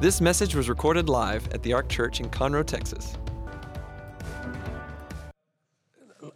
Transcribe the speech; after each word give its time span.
This 0.00 0.20
message 0.20 0.56
was 0.56 0.68
recorded 0.68 1.08
live 1.08 1.50
at 1.52 1.62
the 1.62 1.72
Ark 1.72 1.88
Church 1.88 2.18
in 2.18 2.28
Conroe, 2.28 2.66
Texas. 2.66 3.16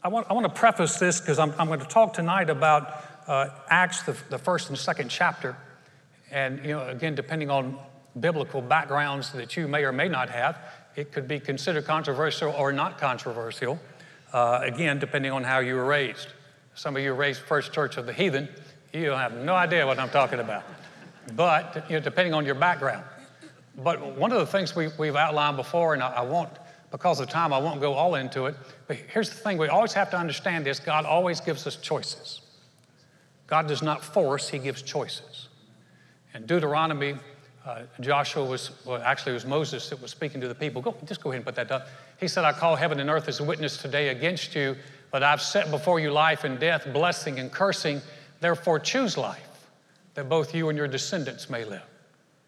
I 0.03 0.09
want, 0.09 0.29
I 0.31 0.33
want 0.33 0.47
to 0.47 0.53
preface 0.61 0.99
this 0.99 1.21
because 1.21 1.41
I'm, 1.41 1.53
I'm 1.59 1.67
going 1.67 1.81
to 1.81 1.87
talk 1.87 2.15
tonight 2.15 2.51
about 2.51 3.05
uh, 3.27 3.49
Acts, 3.69 4.03
the, 4.03 4.17
the 4.31 4.39
first 4.39 4.69
and 4.69 4.79
second 4.79 5.09
chapter. 5.09 5.57
And, 6.31 6.65
you 6.65 6.71
know, 6.71 6.87
again, 6.89 7.17
depending 7.17 7.51
on 7.51 7.77
biblical 8.19 8.63
backgrounds 8.63 9.33
that 9.33 9.57
you 9.57 9.67
may 9.67 9.83
or 9.85 9.93
may 9.93 10.09
not 10.09 10.31
have, 10.31 10.57
it 10.95 11.11
could 11.11 11.27
be 11.27 11.41
considered 11.41 11.85
controversial 11.85 12.53
or 12.53 12.73
not 12.73 12.97
controversial. 12.99 13.79
Uh, 14.33 14.61
again, 14.63 15.01
depending 15.01 15.33
on 15.33 15.43
how 15.43 15.59
you 15.59 15.75
were 15.75 15.85
raised. 15.85 16.29
Some 16.75 16.97
of 16.97 17.03
you 17.03 17.13
raised 17.13 17.41
First 17.41 17.73
Church 17.73 17.97
of 17.97 18.07
the 18.07 18.13
Heathen, 18.13 18.49
you 18.93 19.11
have 19.11 19.35
no 19.35 19.55
idea 19.55 19.85
what 19.85 19.99
I'm 19.99 20.11
talking 20.11 20.39
about. 20.39 20.63
But, 21.35 21.85
you 21.89 21.97
know, 21.97 22.01
depending 22.01 22.35
on 22.35 22.47
your 22.47 22.55
background. 22.55 23.05
But 23.79 24.17
one 24.17 24.33
of 24.33 24.39
the 24.39 24.47
things 24.47 24.75
we, 24.75 24.89
we've 24.99 25.15
outlined 25.15 25.57
before, 25.57 25.95
and 25.95 26.03
I, 26.03 26.09
I 26.15 26.21
won't, 26.23 26.51
because 26.91 27.21
of 27.21 27.29
time, 27.29 27.53
I 27.53 27.59
won't 27.59 27.81
go 27.81 27.95
all 27.95 28.17
into 28.17 28.47
it. 28.47 28.57
But 28.87 28.97
here's 28.97 29.29
the 29.29 29.37
thing 29.37 29.57
we 29.57 29.69
always 29.69 29.93
have 29.93 30.11
to 30.11 30.19
understand 30.19 30.67
this 30.67 30.81
God 30.81 31.05
always 31.05 31.41
gives 31.41 31.67
us 31.67 31.77
choices. 31.77 32.41
God 33.47 33.69
does 33.69 33.83
not 33.83 34.05
force, 34.05 34.49
He 34.49 34.59
gives 34.59 34.83
choices. 34.83 35.49
In 36.35 36.45
Deuteronomy, 36.45 37.17
uh, 37.65 37.83
Joshua 38.01 38.45
was, 38.45 38.71
well, 38.85 39.01
actually, 39.03 39.33
it 39.33 39.35
was 39.35 39.47
Moses 39.47 39.89
that 39.91 40.01
was 40.01 40.11
speaking 40.11 40.41
to 40.41 40.49
the 40.49 40.55
people. 40.55 40.83
Go, 40.83 40.95
just 41.05 41.23
go 41.23 41.31
ahead 41.31 41.39
and 41.39 41.47
put 41.47 41.55
that 41.55 41.69
down. 41.69 41.83
He 42.19 42.29
said, 42.29 42.45
I 42.45 42.53
call 42.53 42.77
heaven 42.77 42.99
and 43.01 43.09
earth 43.09 43.29
as 43.29 43.41
a 43.41 43.45
witness 43.45 43.77
today 43.77 44.09
against 44.09 44.55
you, 44.55 44.77
but 45.11 45.23
I've 45.23 45.43
set 45.43 45.71
before 45.71 46.01
you 46.01 46.11
life 46.11 46.45
and 46.45 46.59
death, 46.59 46.87
blessing 46.93 47.39
and 47.39 47.53
cursing. 47.53 48.01
Therefore, 48.41 48.79
choose 48.79 49.17
life, 49.17 49.67
that 50.15 50.29
both 50.29 50.55
you 50.55 50.69
and 50.69 50.77
your 50.77 50.89
descendants 50.89 51.49
may 51.49 51.65
live. 51.65 51.83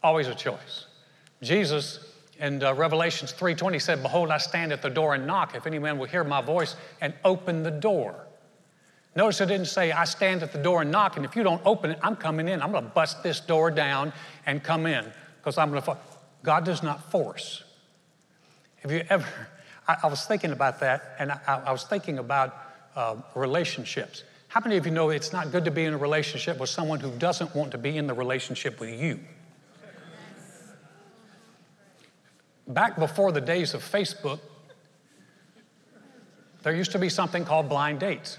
Always 0.02 0.26
a 0.26 0.34
choice. 0.34 0.86
Jesus 1.42 1.98
in 2.38 2.62
uh, 2.62 2.74
Revelations 2.74 3.32
3:20 3.32 3.78
said, 3.80 4.02
"Behold, 4.02 4.30
I 4.30 4.38
stand 4.38 4.72
at 4.72 4.82
the 4.82 4.90
door 4.90 5.14
and 5.14 5.26
knock. 5.26 5.54
If 5.54 5.66
any 5.66 5.78
man 5.78 5.98
will 5.98 6.06
hear 6.06 6.24
my 6.24 6.40
voice 6.40 6.76
and 7.00 7.14
open 7.24 7.62
the 7.62 7.70
door." 7.70 8.26
Notice 9.16 9.40
it 9.40 9.46
didn't 9.46 9.66
say, 9.66 9.92
"I 9.92 10.04
stand 10.04 10.42
at 10.42 10.52
the 10.52 10.62
door 10.62 10.82
and 10.82 10.90
knock, 10.90 11.16
and 11.16 11.24
if 11.24 11.36
you 11.36 11.42
don't 11.42 11.62
open 11.64 11.90
it, 11.90 11.98
I'm 12.02 12.16
coming 12.16 12.48
in. 12.48 12.62
I'm 12.62 12.72
going 12.72 12.84
to 12.84 12.90
bust 12.90 13.22
this 13.22 13.40
door 13.40 13.70
down 13.70 14.12
and 14.46 14.62
come 14.62 14.86
in 14.86 15.04
because 15.38 15.58
I'm 15.58 15.70
going 15.70 15.82
to." 15.82 15.96
God 16.42 16.64
does 16.64 16.82
not 16.82 17.10
force. 17.10 17.64
Have 18.76 18.90
you 18.90 19.04
ever? 19.10 19.26
I, 19.86 19.96
I 20.04 20.06
was 20.06 20.24
thinking 20.24 20.52
about 20.52 20.80
that, 20.80 21.16
and 21.18 21.32
I, 21.32 21.62
I 21.66 21.72
was 21.72 21.84
thinking 21.84 22.18
about 22.18 22.56
uh, 22.96 23.16
relationships. 23.34 24.24
How 24.48 24.60
many 24.60 24.76
of 24.76 24.86
you 24.86 24.92
know 24.92 25.10
it's 25.10 25.32
not 25.32 25.52
good 25.52 25.64
to 25.66 25.70
be 25.70 25.84
in 25.84 25.94
a 25.94 25.98
relationship 25.98 26.58
with 26.58 26.70
someone 26.70 27.00
who 27.00 27.10
doesn't 27.18 27.54
want 27.54 27.72
to 27.72 27.78
be 27.78 27.96
in 27.96 28.06
the 28.06 28.14
relationship 28.14 28.80
with 28.80 28.98
you? 28.98 29.20
Back 32.70 32.98
before 32.98 33.32
the 33.32 33.40
days 33.40 33.74
of 33.74 33.82
Facebook, 33.82 34.38
there 36.62 36.74
used 36.74 36.92
to 36.92 37.00
be 37.00 37.08
something 37.08 37.44
called 37.44 37.68
blind 37.68 37.98
dates. 37.98 38.38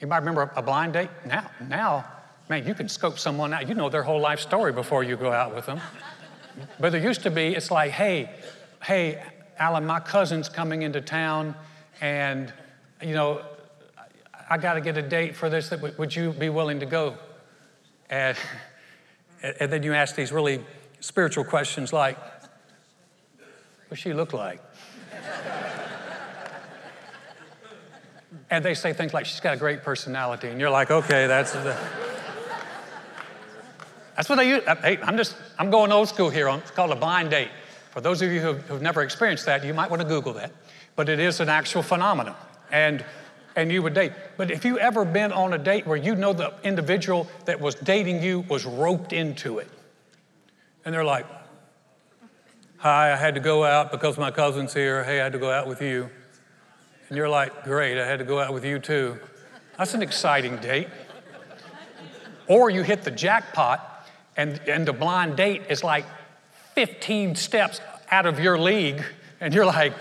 You 0.00 0.06
might 0.06 0.18
remember 0.18 0.50
a 0.56 0.62
blind 0.62 0.94
date? 0.94 1.10
Now, 1.26 1.50
now, 1.68 2.06
man, 2.48 2.66
you 2.66 2.72
can 2.72 2.88
scope 2.88 3.18
someone 3.18 3.52
out. 3.52 3.68
You 3.68 3.74
know 3.74 3.90
their 3.90 4.02
whole 4.02 4.20
life 4.20 4.40
story 4.40 4.72
before 4.72 5.04
you 5.04 5.16
go 5.16 5.30
out 5.30 5.54
with 5.54 5.66
them. 5.66 5.80
But 6.78 6.92
there 6.92 7.00
used 7.00 7.22
to 7.24 7.30
be, 7.30 7.48
it's 7.48 7.70
like, 7.70 7.90
hey, 7.90 8.30
hey, 8.82 9.22
Alan, 9.58 9.84
my 9.84 10.00
cousin's 10.00 10.48
coming 10.48 10.80
into 10.80 11.02
town, 11.02 11.54
and 12.00 12.50
you 13.02 13.12
know, 13.14 13.44
I 14.48 14.56
got 14.56 14.74
to 14.74 14.80
get 14.80 14.96
a 14.96 15.02
date 15.02 15.36
for 15.36 15.50
this. 15.50 15.68
That 15.68 15.98
Would 15.98 16.16
you 16.16 16.32
be 16.32 16.48
willing 16.48 16.80
to 16.80 16.86
go? 16.86 17.16
And, 18.08 18.36
and 19.42 19.70
then 19.70 19.82
you 19.82 19.92
ask 19.92 20.16
these 20.16 20.32
really 20.32 20.64
spiritual 21.00 21.44
questions 21.44 21.92
like, 21.92 22.16
what 23.88 23.98
she 23.98 24.12
look 24.12 24.32
like? 24.32 24.60
and 28.50 28.64
they 28.64 28.74
say 28.74 28.92
things 28.92 29.12
like, 29.12 29.26
she's 29.26 29.40
got 29.40 29.54
a 29.54 29.56
great 29.56 29.82
personality. 29.82 30.48
And 30.48 30.60
you're 30.60 30.70
like, 30.70 30.90
okay, 30.90 31.26
that's 31.26 31.52
the. 31.52 31.76
That's 34.16 34.28
what 34.28 34.36
they 34.36 34.48
use. 34.50 34.62
Uh, 34.66 34.76
hey, 34.76 34.98
I'm 35.02 35.16
just, 35.16 35.34
I'm 35.58 35.70
going 35.70 35.90
old 35.92 36.08
school 36.08 36.28
here. 36.28 36.48
On, 36.48 36.58
it's 36.58 36.70
called 36.70 36.90
a 36.90 36.96
blind 36.96 37.30
date. 37.30 37.48
For 37.90 38.02
those 38.02 38.20
of 38.20 38.30
you 38.30 38.40
who've, 38.40 38.62
who've 38.68 38.82
never 38.82 39.02
experienced 39.02 39.46
that, 39.46 39.64
you 39.64 39.72
might 39.72 39.88
want 39.88 40.02
to 40.02 40.08
Google 40.08 40.34
that. 40.34 40.52
But 40.94 41.08
it 41.08 41.18
is 41.18 41.40
an 41.40 41.48
actual 41.48 41.82
phenomenon. 41.82 42.36
And 42.70 43.04
and 43.56 43.72
you 43.72 43.82
would 43.82 43.94
date. 43.94 44.12
But 44.36 44.50
if 44.50 44.64
you 44.64 44.78
ever 44.78 45.04
been 45.04 45.32
on 45.32 45.52
a 45.52 45.58
date 45.58 45.86
where 45.86 45.96
you 45.96 46.14
know 46.14 46.32
the 46.32 46.54
individual 46.62 47.28
that 47.46 47.60
was 47.60 47.74
dating 47.74 48.22
you 48.22 48.40
was 48.48 48.64
roped 48.64 49.12
into 49.12 49.58
it, 49.58 49.68
and 50.84 50.94
they're 50.94 51.04
like, 51.04 51.26
Hi, 52.78 53.12
I 53.12 53.16
had 53.16 53.34
to 53.34 53.40
go 53.40 53.64
out 53.64 53.92
because 53.92 54.16
my 54.16 54.30
cousin's 54.30 54.72
here. 54.72 55.04
Hey, 55.04 55.20
I 55.20 55.24
had 55.24 55.32
to 55.32 55.38
go 55.38 55.50
out 55.50 55.66
with 55.66 55.82
you. 55.82 56.08
And 57.08 57.16
you're 57.16 57.28
like, 57.28 57.64
Great, 57.64 57.98
I 57.98 58.06
had 58.06 58.18
to 58.18 58.24
go 58.24 58.40
out 58.40 58.54
with 58.54 58.64
you 58.64 58.78
too. 58.78 59.18
That's 59.76 59.94
an 59.94 60.02
exciting 60.02 60.56
date. 60.56 60.88
Or 62.46 62.70
you 62.70 62.82
hit 62.82 63.02
the 63.02 63.10
jackpot, 63.10 64.08
and, 64.36 64.60
and 64.66 64.86
the 64.86 64.92
blind 64.92 65.36
date 65.36 65.62
is 65.68 65.84
like 65.84 66.04
15 66.74 67.36
steps 67.36 67.80
out 68.10 68.26
of 68.26 68.40
your 68.40 68.58
league, 68.58 69.04
and 69.40 69.54
you're 69.54 69.66
like, 69.66 69.92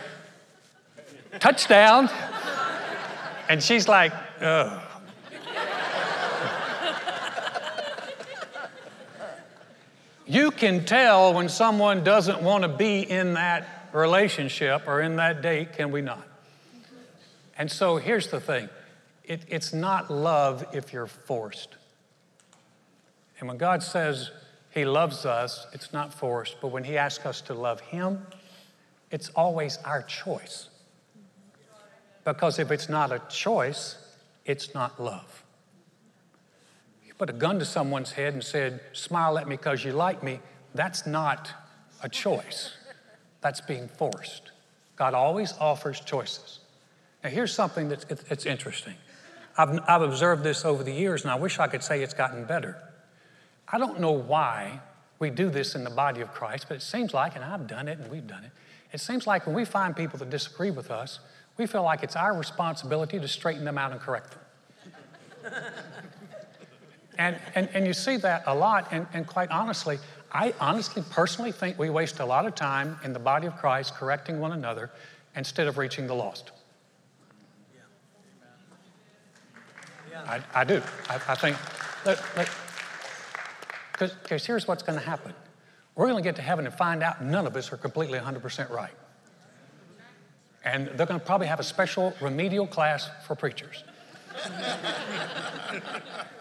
Touchdown. 1.39 2.09
And 3.47 3.61
she's 3.61 3.87
like, 3.87 4.13
ugh. 4.41 4.81
You 10.29 10.51
can 10.51 10.85
tell 10.85 11.33
when 11.33 11.49
someone 11.49 12.03
doesn't 12.03 12.43
want 12.43 12.61
to 12.61 12.69
be 12.69 13.01
in 13.01 13.33
that 13.33 13.67
relationship 13.91 14.83
or 14.87 15.01
in 15.01 15.15
that 15.15 15.41
date, 15.41 15.73
can 15.73 15.91
we 15.91 16.01
not? 16.01 16.23
And 17.57 17.71
so 17.71 17.97
here's 17.97 18.27
the 18.27 18.39
thing 18.39 18.69
it, 19.23 19.41
it's 19.47 19.73
not 19.73 20.11
love 20.11 20.63
if 20.71 20.93
you're 20.93 21.07
forced. 21.07 21.75
And 23.39 23.49
when 23.49 23.57
God 23.57 23.81
says 23.81 24.29
He 24.69 24.85
loves 24.85 25.25
us, 25.25 25.65
it's 25.73 25.91
not 25.93 26.13
forced, 26.13 26.57
but 26.61 26.67
when 26.67 26.83
He 26.83 26.95
asks 26.95 27.25
us 27.25 27.41
to 27.41 27.55
love 27.55 27.79
Him, 27.81 28.25
it's 29.09 29.29
always 29.29 29.79
our 29.83 30.03
choice. 30.03 30.69
Because 32.23 32.59
if 32.59 32.69
it's 32.69 32.87
not 32.87 33.11
a 33.11 33.19
choice, 33.29 33.97
it's 34.45 34.75
not 34.75 35.01
love. 35.01 35.43
Put 37.19 37.29
a 37.29 37.33
gun 37.33 37.59
to 37.59 37.65
someone's 37.65 38.13
head 38.13 38.33
and 38.33 38.43
said, 38.43 38.79
Smile 38.93 39.37
at 39.37 39.47
me 39.47 39.57
because 39.57 39.85
you 39.85 39.91
like 39.91 40.23
me, 40.23 40.39
that's 40.73 41.05
not 41.05 41.51
a 42.01 42.09
choice. 42.09 42.71
That's 43.41 43.61
being 43.61 43.87
forced. 43.87 44.51
God 44.95 45.13
always 45.13 45.53
offers 45.59 45.99
choices. 45.99 46.59
Now, 47.23 47.29
here's 47.29 47.53
something 47.53 47.89
that's 47.89 48.05
it's 48.29 48.45
interesting. 48.45 48.95
I've, 49.57 49.79
I've 49.87 50.01
observed 50.01 50.43
this 50.43 50.63
over 50.63 50.83
the 50.83 50.93
years, 50.93 51.23
and 51.23 51.31
I 51.31 51.35
wish 51.35 51.59
I 51.59 51.67
could 51.67 51.83
say 51.83 52.01
it's 52.01 52.13
gotten 52.13 52.45
better. 52.45 52.81
I 53.67 53.77
don't 53.77 53.99
know 53.99 54.11
why 54.11 54.79
we 55.19 55.29
do 55.29 55.49
this 55.49 55.75
in 55.75 55.83
the 55.83 55.89
body 55.89 56.21
of 56.21 56.33
Christ, 56.33 56.65
but 56.69 56.77
it 56.77 56.81
seems 56.81 57.13
like, 57.13 57.35
and 57.35 57.43
I've 57.43 57.67
done 57.67 57.89
it 57.89 57.99
and 57.99 58.09
we've 58.09 58.25
done 58.25 58.45
it, 58.45 58.51
it 58.93 59.01
seems 59.01 59.27
like 59.27 59.45
when 59.45 59.55
we 59.55 59.65
find 59.65 59.95
people 59.95 60.17
that 60.19 60.29
disagree 60.29 60.71
with 60.71 60.89
us, 60.89 61.19
we 61.57 61.67
feel 61.67 61.83
like 61.83 62.01
it's 62.01 62.15
our 62.15 62.33
responsibility 62.33 63.19
to 63.19 63.27
straighten 63.27 63.65
them 63.65 63.77
out 63.77 63.91
and 63.91 63.99
correct 63.99 64.31
them. 64.31 65.53
And, 67.19 67.37
and, 67.53 67.69
and 67.73 67.85
you 67.85 67.93
see 67.93 68.17
that 68.17 68.43
a 68.47 68.55
lot, 68.55 68.87
and, 68.91 69.05
and 69.13 69.27
quite 69.27 69.51
honestly, 69.51 69.99
I 70.31 70.53
honestly, 70.59 71.03
personally 71.09 71.51
think 71.51 71.77
we 71.77 71.89
waste 71.89 72.19
a 72.19 72.25
lot 72.25 72.45
of 72.45 72.55
time 72.55 72.97
in 73.03 73.11
the 73.11 73.19
body 73.19 73.45
of 73.45 73.57
Christ 73.57 73.95
correcting 73.95 74.39
one 74.39 74.53
another 74.53 74.89
instead 75.35 75.67
of 75.67 75.77
reaching 75.77 76.07
the 76.07 76.15
lost. 76.15 76.51
I, 80.15 80.41
I 80.53 80.63
do. 80.63 80.81
I, 81.09 81.19
I 81.27 81.35
think, 81.35 81.57
because 84.23 84.45
here's 84.45 84.67
what's 84.67 84.83
going 84.83 84.97
to 84.97 85.05
happen. 85.05 85.33
We're 85.95 86.07
going 86.07 86.23
to 86.23 86.27
get 86.27 86.37
to 86.37 86.41
heaven 86.41 86.65
and 86.65 86.73
find 86.73 87.03
out 87.03 87.21
none 87.21 87.45
of 87.45 87.55
us 87.55 87.73
are 87.73 87.77
completely 87.77 88.17
100% 88.17 88.69
right. 88.69 88.93
And 90.63 90.87
they're 90.87 91.05
going 91.05 91.19
to 91.19 91.25
probably 91.25 91.47
have 91.47 91.59
a 91.59 91.63
special 91.63 92.13
remedial 92.21 92.67
class 92.67 93.09
for 93.25 93.35
preachers. 93.35 93.83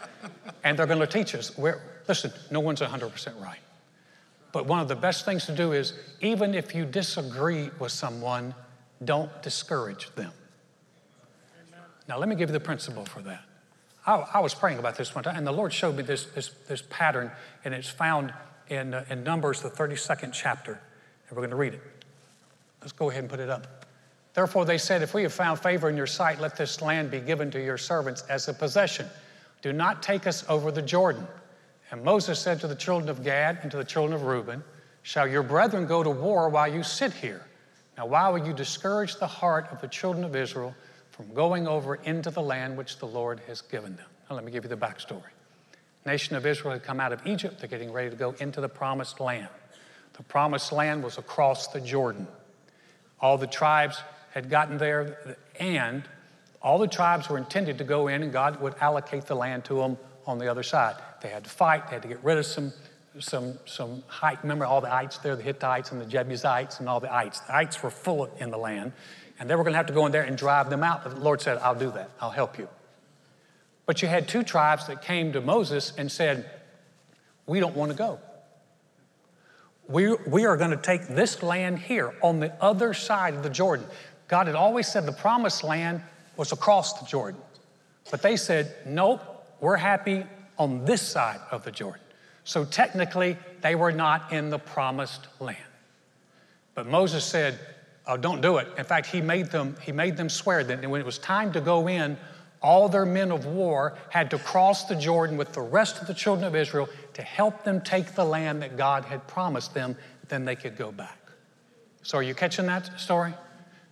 and 0.65 0.79
they're 0.79 0.87
going 0.87 1.01
to 1.01 1.07
teach 1.07 1.35
us 1.35 1.57
where, 1.57 1.81
listen, 2.07 2.33
no 2.51 2.61
one's 2.61 2.81
100% 2.81 3.41
right. 3.41 3.59
But 4.53 4.67
one 4.67 4.81
of 4.81 4.89
the 4.89 4.97
best 4.97 5.25
things 5.25 5.47
to 5.47 5.55
do 5.55 5.73
is, 5.73 5.93
even 6.21 6.55
if 6.55 6.75
you 6.75 6.85
disagree 6.85 7.71
with 7.79 7.93
someone, 7.93 8.55
don't 9.05 9.31
discourage 9.43 10.15
them. 10.15 10.33
Now, 12.09 12.19
let 12.19 12.29
me 12.29 12.35
give 12.35 12.49
you 12.49 12.55
the 12.55 12.61
principle 12.61 13.05
for 13.05 13.21
that. 13.23 13.45
I, 14.07 14.15
I 14.35 14.41
was 14.41 14.55
praying 14.55 14.79
about 14.79 14.97
this 14.97 15.15
one 15.15 15.25
time, 15.25 15.37
and 15.37 15.47
the 15.47 15.53
Lord 15.53 15.73
showed 15.73 15.97
me 15.97 16.03
this, 16.03 16.25
this, 16.27 16.51
this 16.67 16.83
pattern, 16.89 17.31
and 17.65 17.75
it's 17.75 17.89
found 17.89 18.33
in, 18.69 18.95
uh, 18.95 19.05
in 19.11 19.23
Numbers, 19.23 19.61
the 19.61 19.69
32nd 19.69 20.33
chapter. 20.33 20.81
And 21.29 21.37
we're 21.37 21.43
going 21.43 21.51
to 21.51 21.57
read 21.57 21.75
it. 21.75 21.83
Let's 22.81 22.93
go 22.93 23.11
ahead 23.11 23.25
and 23.25 23.31
put 23.31 23.41
it 23.41 23.51
up. 23.51 23.85
Therefore, 24.33 24.65
they 24.65 24.79
said, 24.79 25.03
If 25.03 25.15
we 25.15 25.25
have 25.25 25.33
found 25.33 25.59
favor 25.59 25.91
in 25.91 25.97
your 25.97 26.07
sight, 26.07 26.41
let 26.41 26.57
this 26.57 26.81
land 26.81 27.11
be 27.11 27.21
given 27.21 27.51
to 27.51 27.63
your 27.63 27.77
servants 27.77 28.23
as 28.31 28.49
a 28.49 28.55
possession. 28.55 29.07
Do 29.63 29.73
not 29.73 30.03
take 30.03 30.27
us 30.27 30.45
over 30.49 30.71
the 30.71 30.83
Jordan. 30.83 31.27
And 31.91 32.05
Moses 32.05 32.39
said 32.39 32.61
to 32.61 32.67
the 32.69 32.75
children 32.75 33.09
of 33.09 33.25
Gad 33.25 33.59
and 33.63 33.71
to 33.71 33.77
the 33.77 33.85
children 33.85 34.15
of 34.15 34.23
Reuben, 34.23 34.63
Shall 35.03 35.27
your 35.27 35.43
brethren 35.43 35.87
go 35.87 36.03
to 36.03 36.11
war 36.11 36.49
while 36.49 36.73
you 36.73 36.83
sit 36.83 37.13
here? 37.13 37.43
Now, 37.97 38.07
why 38.07 38.29
will 38.29 38.47
you 38.47 38.53
discourage 38.53 39.17
the 39.17 39.27
heart 39.27 39.69
of 39.73 39.81
the 39.81 39.89
children 39.89 40.25
of 40.25 40.37
Israel 40.37 40.75
from 41.11 41.33
going 41.35 41.67
over 41.67 41.97
into 41.97 42.31
the 42.31 42.43
land 42.43 42.77
which 42.77 42.99
the 42.99 43.07
Lord 43.07 43.41
has 43.47 43.61
given 43.61 43.97
them? 43.97 44.07
Now, 44.29 44.37
let 44.37 44.45
me 44.45 44.53
give 44.53 44.65
you 44.65 44.71
the 44.71 44.77
backstory. 44.77 45.33
The 46.05 46.11
nation 46.11 46.37
of 46.37 46.47
Israel 46.47 46.73
had 46.73 46.85
come 46.85 47.01
out 47.01 47.13
of 47.13 47.27
Egypt. 47.27 47.59
They're 47.59 47.69
getting 47.69 47.93
ready 47.93 48.11
to 48.11 48.17
go 48.17 48.35
into 48.39 48.61
the 48.61 48.69
promised 48.69 49.19
land. 49.19 49.49
The 50.13 50.23
promised 50.25 50.73
land 50.73 51.03
was 51.03 51.19
across 51.19 51.69
the 51.69 51.81
Jordan. 51.81 52.29
All 53.21 53.39
the 53.39 53.47
tribes 53.47 54.01
had 54.33 54.51
gotten 54.51 54.79
there, 54.79 55.37
and 55.59 56.05
all 56.63 56.79
the 56.79 56.89
tribes 56.89 57.29
were 57.29 57.39
intended 57.39 57.79
to 57.79 57.85
go 57.85 58.09
in, 58.09 58.23
and 58.23 58.33
God 58.33 58.61
would 58.61 58.75
allocate 58.81 59.27
the 59.27 59.35
land 59.35 59.65
to 59.67 59.75
them 59.75 59.99
on 60.27 60.39
the 60.39 60.49
other 60.49 60.63
side. 60.63 60.97
They 61.21 61.29
had 61.29 61.45
to 61.45 61.51
fight, 61.51 61.89
they 61.89 61.95
had 61.95 62.03
to 62.03 62.09
get 62.09 62.23
rid 62.23 62.39
of 62.39 62.47
some, 62.47 62.73
some, 63.19 63.59
some 63.65 64.03
height. 64.07 64.39
Remember 64.43 64.65
all 64.65 64.81
the 64.81 64.93
ites 64.93 65.19
there, 65.19 65.37
the 65.37 65.43
Hittites 65.43 65.93
and 65.93 66.01
the 66.01 66.07
Jebusites 66.07 66.81
and 66.81 66.89
all 66.89 67.01
the 67.01 67.13
ites. 67.13 67.41
The 67.41 67.55
ites 67.55 67.83
were 67.83 67.91
full 67.91 68.25
in 68.39 68.51
the 68.51 68.59
land, 68.59 68.93
and 69.39 69.49
they 69.49 69.55
were 69.55 69.63
going 69.63 69.73
to 69.73 69.79
have 69.79 69.87
to 69.87 69.93
go 69.93 70.07
in 70.07 70.13
there 70.13 70.23
and 70.23 70.37
drive 70.37 70.71
them 70.71 70.83
out. 70.83 71.05
But 71.05 71.15
the 71.15 71.21
Lord 71.21 71.41
said, 71.41 71.59
I'll 71.59 71.75
do 71.75 71.91
that, 71.93 72.11
I'll 72.21 72.31
help 72.31 72.59
you. 72.59 72.69
But 73.87 74.03
you 74.03 74.09
had 74.09 74.29
two 74.29 74.43
tribes 74.43 74.87
that 74.89 75.03
came 75.03 75.33
to 75.33 75.41
Moses 75.41 75.93
and 75.97 76.13
said, 76.13 76.49
We 77.47 77.61
don't 77.61 77.75
want 77.75 77.91
to 77.91 77.97
go 77.97 78.21
we, 79.89 80.13
we 80.27 80.45
are 80.45 80.57
going 80.57 80.71
to 80.71 80.77
take 80.77 81.09
this 81.09 81.43
land 81.43 81.79
here 81.79 82.15
on 82.23 82.41
the 82.41 82.53
other 82.63 82.93
side 82.93 83.35
of 83.35 83.43
the 83.43 83.51
Jordan. 83.51 83.87
God 84.29 84.47
had 84.47 84.55
always 84.55 84.87
said 84.87 85.07
the 85.07 85.13
promised 85.13 85.65
land 85.65 86.03
was 86.39 86.53
across 86.53 86.99
the 86.99 87.07
Jordan. 87.07 87.41
But 88.11 88.23
they 88.23 88.37
said, 88.37 88.75
nope, 88.87 89.21
we're 89.61 89.77
happy 89.77 90.25
on 90.57 90.87
this 90.87 91.03
side 91.03 91.41
of 91.51 91.65
the 91.65 91.71
Jordan. 91.71 92.01
So 92.45 92.65
technically, 92.65 93.37
they 93.61 93.75
were 93.75 93.93
not 93.93 94.33
in 94.33 94.49
the 94.49 94.59
promised 94.59 95.27
land. 95.41 95.59
But 96.75 96.87
Moses 96.87 97.25
said, 97.25 97.59
oh, 98.07 98.17
don't 98.17 98.41
do 98.41 98.57
it. 98.57 98.69
In 98.79 98.85
fact, 98.85 99.07
he 99.07 99.21
made 99.21 99.51
them, 99.51 99.77
he 99.83 99.93
made 99.93 100.17
them 100.17 100.31
swear 100.31 100.65
that 100.65 100.89
when 100.89 101.01
it 101.01 101.05
was 101.05 101.19
time 101.19 101.53
to 101.53 101.61
go 101.61 101.89
in, 101.89 102.17
all 102.61 102.89
their 102.89 103.05
men 103.05 103.31
of 103.31 103.47
war 103.47 103.97
had 104.11 104.31
to 104.31 104.39
cross 104.39 104.85
the 104.85 104.97
Jordan 104.97 105.37
with 105.37 105.53
the 105.53 105.61
rest 105.61 106.01
of 106.01 106.07
the 106.07 106.15
children 106.15 106.47
of 106.47 106.57
Israel 106.57 106.89
to 107.15 107.23
help 107.23 107.65
them 107.65 107.81
take 107.81 108.15
the 108.15 108.25
land 108.25 108.63
that 108.63 108.77
God 108.77 109.05
had 109.05 109.27
promised 109.27 109.75
them, 109.75 109.97
then 110.29 110.45
they 110.45 110.57
could 110.57 110.77
go 110.77 110.91
back. 110.91 111.19
So, 112.03 112.19
are 112.19 112.23
you 112.23 112.35
catching 112.35 112.67
that 112.67 112.99
story? 112.99 113.35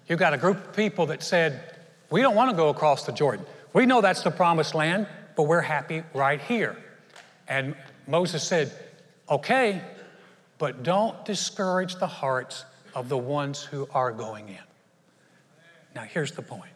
You 0.09 0.17
got 0.17 0.33
a 0.33 0.39
group 0.39 0.57
of 0.57 0.73
people 0.75 1.07
that 1.07 1.23
said, 1.23 1.76
We 2.11 2.23
don't 2.23 2.35
want 2.35 2.51
to 2.51 2.57
go 2.57 2.69
across 2.69 3.05
the 3.05 3.13
Jordan. 3.13 3.47
We 3.73 3.87
know 3.87 4.01
that's 4.01 4.23
the 4.23 4.31
promised 4.31 4.75
land, 4.75 5.07
but 5.37 5.45
we're 5.45 5.61
happy 5.61 6.03
right 6.15 6.41
here. 6.41 6.77
And 7.49 7.75
Moses 8.07 8.43
said, 8.43 8.73
Okay, 9.29 9.83
but 10.59 10.83
don't 10.83 11.25
discourage 11.25 11.97
the 11.97 12.07
hearts 12.07 12.65
of 12.95 13.09
the 13.09 13.19
ones 13.19 13.63
who 13.63 13.89
are 13.93 14.13
going 14.13 14.49
in. 14.49 14.59
Now, 15.95 16.03
here's 16.03 16.33
the 16.33 16.43
point 16.43 16.71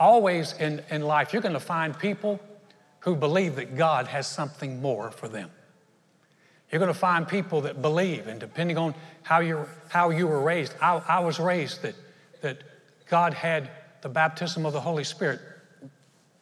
always 0.00 0.54
in, 0.54 0.82
in 0.90 1.02
life, 1.02 1.32
you're 1.32 1.42
going 1.42 1.52
to 1.52 1.60
find 1.60 1.96
people 1.96 2.40
who 3.00 3.14
believe 3.14 3.56
that 3.56 3.76
God 3.76 4.06
has 4.08 4.26
something 4.26 4.80
more 4.80 5.10
for 5.10 5.28
them. 5.28 5.50
You're 6.72 6.78
going 6.78 6.92
to 6.92 6.98
find 6.98 7.28
people 7.28 7.60
that 7.62 7.82
believe, 7.82 8.26
and 8.26 8.40
depending 8.40 8.78
on 8.78 8.94
how 9.22 9.40
you, 9.40 9.66
how 9.88 10.10
you 10.10 10.26
were 10.26 10.40
raised, 10.40 10.74
I, 10.80 11.02
I 11.06 11.20
was 11.20 11.38
raised 11.38 11.82
that, 11.82 11.94
that 12.40 12.62
God 13.08 13.34
had 13.34 13.70
the 14.02 14.08
baptism 14.08 14.66
of 14.66 14.72
the 14.72 14.80
Holy 14.80 15.04
Spirit 15.04 15.40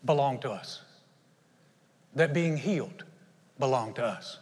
belonged 0.04 0.42
to 0.42 0.50
us, 0.50 0.82
that 2.14 2.32
being 2.32 2.56
healed 2.56 3.04
belonged 3.58 3.96
to 3.96 4.04
us, 4.04 4.38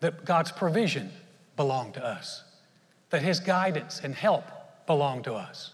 that 0.00 0.24
God's 0.24 0.52
provision 0.52 1.10
belonged 1.56 1.94
to 1.94 2.04
us, 2.04 2.44
that 3.10 3.22
His 3.22 3.40
guidance 3.40 4.00
and 4.02 4.14
help 4.14 4.44
belonged 4.86 5.24
to 5.24 5.34
us. 5.34 5.72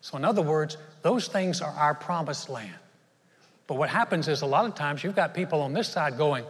So, 0.00 0.16
in 0.16 0.24
other 0.24 0.42
words, 0.42 0.76
those 1.02 1.28
things 1.28 1.60
are 1.60 1.70
our 1.72 1.94
promised 1.94 2.48
land. 2.48 2.74
But 3.66 3.76
what 3.76 3.88
happens 3.88 4.28
is 4.28 4.42
a 4.42 4.46
lot 4.46 4.64
of 4.64 4.74
times 4.74 5.04
you've 5.04 5.16
got 5.16 5.34
people 5.34 5.60
on 5.60 5.72
this 5.72 5.88
side 5.88 6.18
going, 6.18 6.44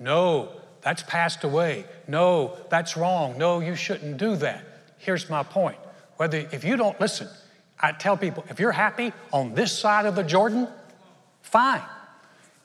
No, 0.00 0.50
that's 0.82 1.02
passed 1.02 1.44
away. 1.44 1.84
No, 2.06 2.56
that's 2.70 2.96
wrong. 2.96 3.38
No, 3.38 3.60
you 3.60 3.74
shouldn't 3.74 4.16
do 4.16 4.36
that. 4.36 4.64
Here's 4.98 5.30
my 5.30 5.42
point. 5.42 5.78
Whether 6.16 6.48
if 6.52 6.64
you 6.64 6.76
don't 6.76 7.00
listen, 7.00 7.28
I 7.80 7.92
tell 7.92 8.16
people, 8.16 8.44
if 8.48 8.58
you're 8.58 8.72
happy 8.72 9.12
on 9.32 9.54
this 9.54 9.76
side 9.76 10.06
of 10.06 10.16
the 10.16 10.24
Jordan, 10.24 10.68
fine. 11.42 11.82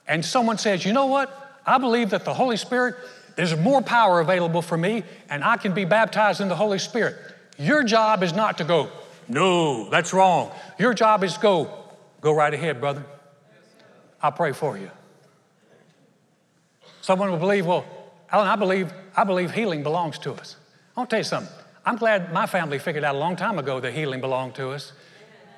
And 0.06 0.24
someone 0.24 0.58
says, 0.58 0.84
you 0.84 0.92
know 0.92 1.06
what? 1.06 1.60
I 1.66 1.78
believe 1.78 2.10
that 2.10 2.24
the 2.24 2.34
Holy 2.34 2.56
Spirit, 2.56 2.96
there's 3.36 3.56
more 3.56 3.80
power 3.80 4.20
available 4.20 4.60
for 4.60 4.76
me, 4.76 5.04
and 5.30 5.42
I 5.44 5.56
can 5.56 5.72
be 5.72 5.84
baptized 5.84 6.40
in 6.40 6.48
the 6.48 6.56
Holy 6.56 6.78
Spirit. 6.78 7.16
Your 7.58 7.84
job 7.84 8.22
is 8.22 8.32
not 8.32 8.58
to 8.58 8.64
go, 8.64 8.90
no, 9.28 9.88
that's 9.88 10.12
wrong. 10.12 10.50
Your 10.78 10.92
job 10.92 11.24
is 11.24 11.38
go, 11.38 11.70
go 12.20 12.34
right 12.34 12.52
ahead, 12.52 12.80
brother. 12.80 13.04
I'll 14.20 14.32
pray 14.32 14.52
for 14.52 14.76
you. 14.76 14.90
Someone 17.00 17.30
will 17.30 17.38
believe, 17.38 17.66
well, 17.66 17.84
Alan, 18.30 18.48
I 18.48 18.56
believe, 18.56 18.92
I 19.16 19.24
believe 19.24 19.52
healing 19.52 19.82
belongs 19.82 20.18
to 20.20 20.32
us. 20.32 20.56
I'll 20.96 21.06
tell 21.06 21.20
you 21.20 21.24
something. 21.24 21.54
I'm 21.86 21.96
glad 21.96 22.32
my 22.32 22.46
family 22.46 22.78
figured 22.78 23.04
out 23.04 23.14
a 23.14 23.18
long 23.18 23.36
time 23.36 23.58
ago 23.58 23.80
that 23.80 23.92
healing 23.92 24.20
belonged 24.20 24.54
to 24.56 24.70
us. 24.70 24.92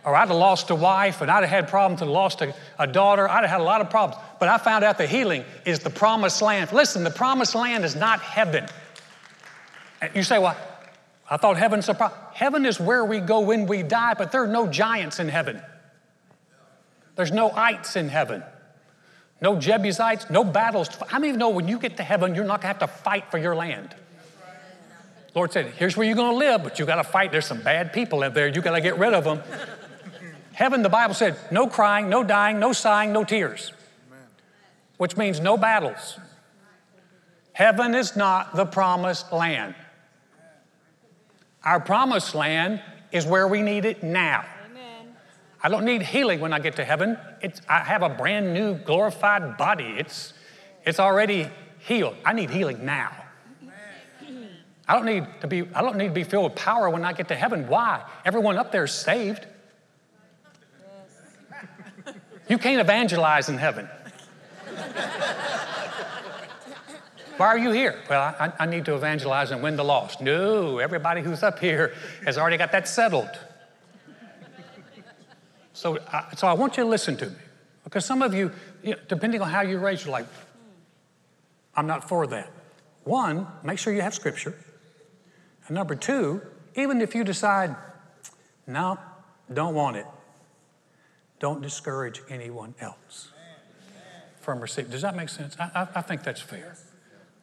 Or 0.04 0.14
I'd 0.14 0.28
have 0.28 0.36
lost 0.36 0.70
a 0.70 0.74
wife 0.74 1.20
and 1.20 1.30
I'd 1.30 1.42
have 1.42 1.50
had 1.50 1.68
problems 1.68 2.00
and 2.00 2.10
lost 2.10 2.40
a, 2.40 2.54
a 2.78 2.86
daughter. 2.86 3.28
I'd 3.28 3.42
have 3.42 3.50
had 3.50 3.60
a 3.60 3.64
lot 3.64 3.80
of 3.80 3.90
problems. 3.90 4.22
But 4.38 4.48
I 4.48 4.58
found 4.58 4.84
out 4.84 4.98
that 4.98 5.08
healing 5.08 5.44
is 5.64 5.80
the 5.80 5.90
promised 5.90 6.42
land. 6.42 6.72
Listen, 6.72 7.02
the 7.04 7.10
promised 7.10 7.54
land 7.54 7.84
is 7.84 7.96
not 7.96 8.20
heaven. 8.20 8.66
You 10.14 10.22
say, 10.22 10.38
well, 10.38 10.56
I 11.28 11.36
thought 11.36 11.56
heaven's 11.56 11.88
a 11.88 12.12
heaven 12.32 12.66
is 12.66 12.78
where 12.78 13.04
we 13.04 13.18
go 13.18 13.40
when 13.40 13.66
we 13.66 13.82
die, 13.82 14.14
but 14.14 14.30
there 14.30 14.42
are 14.44 14.48
no 14.48 14.68
giants 14.68 15.18
in 15.18 15.28
heaven. 15.28 15.60
There's 17.16 17.32
no 17.32 17.50
ites 17.50 17.96
in 17.96 18.08
heaven. 18.08 18.44
No 19.40 19.58
Jebusites, 19.58 20.30
no 20.30 20.44
battles. 20.44 20.88
I 21.10 21.16
of 21.16 21.24
you 21.24 21.36
know 21.36 21.50
when 21.50 21.66
you 21.66 21.78
get 21.78 21.96
to 21.96 22.02
heaven, 22.02 22.34
you're 22.34 22.44
not 22.44 22.60
gonna 22.60 22.68
have 22.68 22.78
to 22.78 22.86
fight 22.86 23.30
for 23.30 23.38
your 23.38 23.56
land? 23.56 23.94
Lord 25.36 25.52
said, 25.52 25.66
here's 25.76 25.98
where 25.98 26.06
you're 26.06 26.16
gonna 26.16 26.38
live, 26.38 26.64
but 26.64 26.78
you 26.78 26.86
gotta 26.86 27.04
fight. 27.04 27.30
There's 27.30 27.44
some 27.44 27.60
bad 27.60 27.92
people 27.92 28.22
in 28.22 28.32
there. 28.32 28.48
You 28.48 28.62
gotta 28.62 28.80
get 28.80 28.98
rid 28.98 29.12
of 29.12 29.24
them. 29.24 29.42
heaven, 30.54 30.80
the 30.80 30.88
Bible 30.88 31.12
said, 31.12 31.36
no 31.50 31.66
crying, 31.66 32.08
no 32.08 32.24
dying, 32.24 32.58
no 32.58 32.72
sighing, 32.72 33.12
no 33.12 33.22
tears, 33.22 33.74
which 34.96 35.18
means 35.18 35.38
no 35.38 35.58
battles. 35.58 36.18
Heaven 37.52 37.94
is 37.94 38.16
not 38.16 38.56
the 38.56 38.64
promised 38.64 39.30
land. 39.30 39.74
Our 41.62 41.80
promised 41.80 42.34
land 42.34 42.80
is 43.12 43.26
where 43.26 43.46
we 43.46 43.60
need 43.60 43.84
it 43.84 44.02
now. 44.02 44.42
Amen. 44.70 45.14
I 45.62 45.68
don't 45.68 45.84
need 45.84 46.00
healing 46.00 46.40
when 46.40 46.54
I 46.54 46.60
get 46.60 46.76
to 46.76 46.84
heaven. 46.84 47.18
It's, 47.42 47.60
I 47.68 47.80
have 47.80 48.02
a 48.02 48.08
brand 48.08 48.54
new 48.54 48.74
glorified 48.74 49.58
body. 49.58 49.96
It's, 49.98 50.32
it's 50.86 50.98
already 50.98 51.50
healed. 51.80 52.16
I 52.24 52.32
need 52.32 52.48
healing 52.48 52.86
now. 52.86 53.25
I 54.88 54.94
don't 54.94 55.06
need 55.06 55.26
to 55.40 55.46
be 55.46 55.68
I 55.74 55.82
don't 55.82 55.96
need 55.96 56.08
to 56.08 56.14
be 56.14 56.24
filled 56.24 56.44
with 56.44 56.54
power 56.54 56.88
when 56.88 57.04
I 57.04 57.12
get 57.12 57.28
to 57.28 57.34
heaven. 57.34 57.66
Why? 57.68 58.02
Everyone 58.24 58.56
up 58.56 58.72
there 58.72 58.84
is 58.84 58.92
saved. 58.92 59.46
You 62.48 62.58
can't 62.58 62.80
evangelize 62.80 63.48
in 63.48 63.58
heaven. 63.58 63.88
Why 67.36 67.48
are 67.48 67.58
you 67.58 67.70
here? 67.70 67.98
Well, 68.08 68.34
I, 68.38 68.52
I, 68.60 68.66
need 68.66 68.86
to 68.86 68.94
evangelize 68.94 69.50
and 69.50 69.62
win 69.62 69.76
the 69.76 69.84
lost. 69.84 70.22
No, 70.22 70.78
everybody 70.78 71.20
who's 71.20 71.42
up 71.42 71.58
here 71.58 71.92
has 72.24 72.38
already 72.38 72.56
got 72.56 72.72
that 72.72 72.88
settled. 72.88 73.28
So, 75.74 75.98
I, 76.10 76.34
so 76.34 76.46
I 76.46 76.54
want 76.54 76.78
you 76.78 76.84
to 76.84 76.88
listen 76.88 77.14
to 77.18 77.26
me. 77.26 77.36
Because 77.84 78.06
some 78.06 78.22
of 78.22 78.32
you, 78.32 78.50
you 78.82 78.92
know, 78.92 78.96
depending 79.08 79.42
on 79.42 79.50
how 79.50 79.60
you're 79.60 79.80
raised, 79.80 80.06
you're 80.06 80.12
like, 80.12 80.26
I'm 81.74 81.86
not 81.86 82.08
for 82.08 82.26
that. 82.28 82.50
One, 83.04 83.46
make 83.62 83.78
sure 83.78 83.92
you 83.92 84.00
have 84.00 84.14
scripture. 84.14 84.56
And 85.66 85.74
number 85.74 85.94
two, 85.94 86.42
even 86.74 87.00
if 87.00 87.14
you 87.14 87.24
decide, 87.24 87.74
no, 88.66 88.98
don't 89.52 89.74
want 89.74 89.96
it, 89.96 90.06
don't 91.38 91.60
discourage 91.60 92.22
anyone 92.28 92.74
else 92.80 93.28
from 94.40 94.60
receiving. 94.60 94.90
Does 94.90 95.02
that 95.02 95.16
make 95.16 95.28
sense? 95.28 95.56
I, 95.58 95.70
I, 95.74 95.88
I 95.96 96.02
think 96.02 96.22
that's 96.22 96.40
fair. 96.40 96.76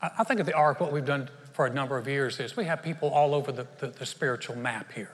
I 0.01 0.23
think 0.23 0.39
at 0.39 0.45
the 0.45 0.53
Ark, 0.53 0.81
what 0.81 0.91
we've 0.91 1.05
done 1.05 1.29
for 1.53 1.65
a 1.65 1.69
number 1.69 1.97
of 1.97 2.07
years 2.07 2.39
is 2.39 2.57
we 2.57 2.65
have 2.65 2.81
people 2.83 3.09
all 3.09 3.33
over 3.33 3.51
the, 3.51 3.67
the, 3.79 3.87
the, 3.87 4.05
spiritual 4.05 4.55
map 4.57 4.91
here. 4.91 5.11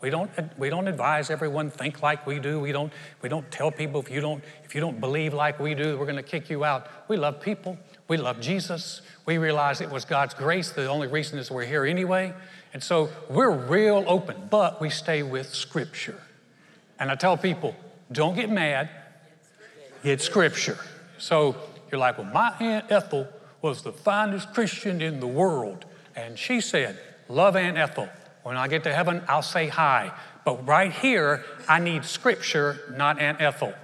We 0.00 0.10
don't, 0.10 0.30
we 0.56 0.68
don't 0.68 0.86
advise 0.86 1.28
everyone 1.28 1.70
think 1.70 2.02
like 2.02 2.24
we 2.26 2.38
do. 2.38 2.60
We 2.60 2.70
don't, 2.70 2.92
we 3.20 3.28
don't 3.28 3.50
tell 3.50 3.72
people 3.72 4.00
if 4.00 4.10
you 4.10 4.20
don't, 4.20 4.44
if 4.64 4.74
you 4.74 4.80
don't 4.80 5.00
believe 5.00 5.34
like 5.34 5.58
we 5.58 5.74
do, 5.74 5.98
we're 5.98 6.04
going 6.04 6.16
to 6.16 6.22
kick 6.22 6.50
you 6.50 6.64
out. 6.64 6.88
We 7.08 7.16
love 7.16 7.40
people. 7.40 7.78
We 8.08 8.16
love 8.16 8.40
Jesus. 8.40 9.02
We 9.26 9.38
realize 9.38 9.80
it 9.80 9.90
was 9.90 10.04
God's 10.04 10.34
grace. 10.34 10.70
The 10.70 10.86
only 10.86 11.06
reason 11.06 11.38
is 11.38 11.50
we're 11.50 11.66
here 11.66 11.84
anyway. 11.84 12.34
And 12.72 12.82
so 12.82 13.10
we're 13.28 13.50
real 13.50 14.04
open, 14.06 14.48
but 14.50 14.80
we 14.80 14.90
stay 14.90 15.22
with 15.22 15.54
Scripture. 15.54 16.20
And 16.98 17.10
I 17.10 17.14
tell 17.14 17.36
people, 17.36 17.76
don't 18.10 18.34
get 18.34 18.50
mad, 18.50 18.88
get 20.02 20.20
Scripture. 20.20 20.78
So 21.18 21.56
you're 21.92 21.98
like, 21.98 22.18
well, 22.18 22.26
my 22.26 22.54
Aunt 22.60 22.90
Ethel 22.90 23.28
was 23.60 23.82
the 23.82 23.92
finest 23.92 24.54
Christian 24.54 25.00
in 25.02 25.20
the 25.20 25.26
world. 25.26 25.84
And 26.16 26.38
she 26.38 26.60
said, 26.60 26.98
Love 27.28 27.56
Aunt 27.56 27.76
Ethel. 27.76 28.08
When 28.42 28.56
I 28.56 28.68
get 28.68 28.84
to 28.84 28.94
heaven, 28.94 29.22
I'll 29.28 29.42
say 29.42 29.68
hi. 29.68 30.12
But 30.44 30.66
right 30.66 30.90
here, 30.90 31.44
I 31.68 31.78
need 31.80 32.04
scripture, 32.06 32.78
not 32.96 33.20
Aunt 33.20 33.40
Ethel. 33.40 33.74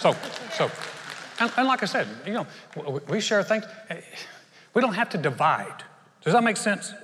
So, 0.00 0.16
so, 0.52 0.70
and, 1.40 1.52
and, 1.58 1.68
like 1.68 1.82
I 1.82 1.86
said, 1.86 2.08
you 2.24 2.32
know, 2.32 2.46
we 3.06 3.20
share 3.20 3.42
things. 3.42 3.66
We 4.72 4.80
don't 4.80 4.94
have 4.94 5.10
to 5.10 5.18
divide. 5.18 5.84
Does 6.22 6.32
that 6.32 6.42
make 6.42 6.56
sense? 6.56 6.94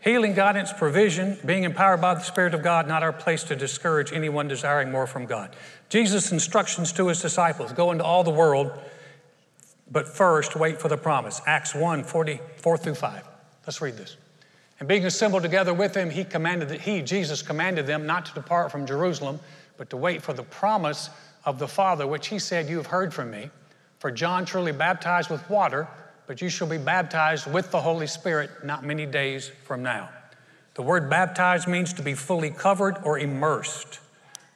Healing, 0.00 0.32
guidance, 0.32 0.72
provision, 0.72 1.36
being 1.44 1.64
empowered 1.64 2.00
by 2.00 2.14
the 2.14 2.22
Spirit 2.22 2.54
of 2.54 2.62
God, 2.62 2.88
not 2.88 3.02
our 3.02 3.12
place 3.12 3.44
to 3.44 3.56
discourage 3.56 4.14
anyone 4.14 4.48
desiring 4.48 4.90
more 4.90 5.06
from 5.06 5.26
God. 5.26 5.54
Jesus' 5.90 6.32
instructions 6.32 6.90
to 6.92 7.08
his 7.08 7.20
disciples 7.20 7.72
go 7.72 7.92
into 7.92 8.02
all 8.02 8.24
the 8.24 8.30
world, 8.30 8.72
but 9.90 10.08
first 10.08 10.56
wait 10.56 10.80
for 10.80 10.88
the 10.88 10.96
promise. 10.96 11.42
Acts 11.46 11.74
1 11.74 12.04
44 12.04 12.78
through 12.78 12.94
5. 12.94 13.28
Let's 13.66 13.82
read 13.82 13.98
this. 13.98 14.16
And 14.78 14.88
being 14.88 15.04
assembled 15.04 15.42
together 15.42 15.74
with 15.74 15.94
him, 15.94 16.08
he 16.08 16.24
commanded 16.24 16.70
that 16.70 16.80
he, 16.80 17.02
Jesus, 17.02 17.42
commanded 17.42 17.86
them 17.86 18.06
not 18.06 18.24
to 18.24 18.32
depart 18.32 18.72
from 18.72 18.86
Jerusalem, 18.86 19.38
but 19.76 19.90
to 19.90 19.98
wait 19.98 20.22
for 20.22 20.32
the 20.32 20.44
promise 20.44 21.10
of 21.50 21.58
the 21.58 21.68
Father, 21.68 22.06
which 22.06 22.28
he 22.28 22.38
said, 22.38 22.68
You 22.68 22.78
have 22.78 22.86
heard 22.86 23.12
from 23.12 23.30
me. 23.30 23.50
For 23.98 24.10
John 24.10 24.46
truly 24.46 24.72
baptized 24.72 25.28
with 25.28 25.48
water 25.50 25.86
but 26.30 26.40
you 26.40 26.48
shall 26.48 26.68
be 26.68 26.78
baptized 26.78 27.52
with 27.52 27.72
the 27.72 27.80
Holy 27.80 28.06
Spirit 28.06 28.50
not 28.62 28.84
many 28.84 29.04
days 29.04 29.50
from 29.64 29.82
now. 29.82 30.08
The 30.74 30.82
word 30.82 31.10
baptized 31.10 31.66
means 31.66 31.92
to 31.94 32.02
be 32.02 32.14
fully 32.14 32.50
covered 32.50 32.98
or 33.02 33.18
immersed. 33.18 33.98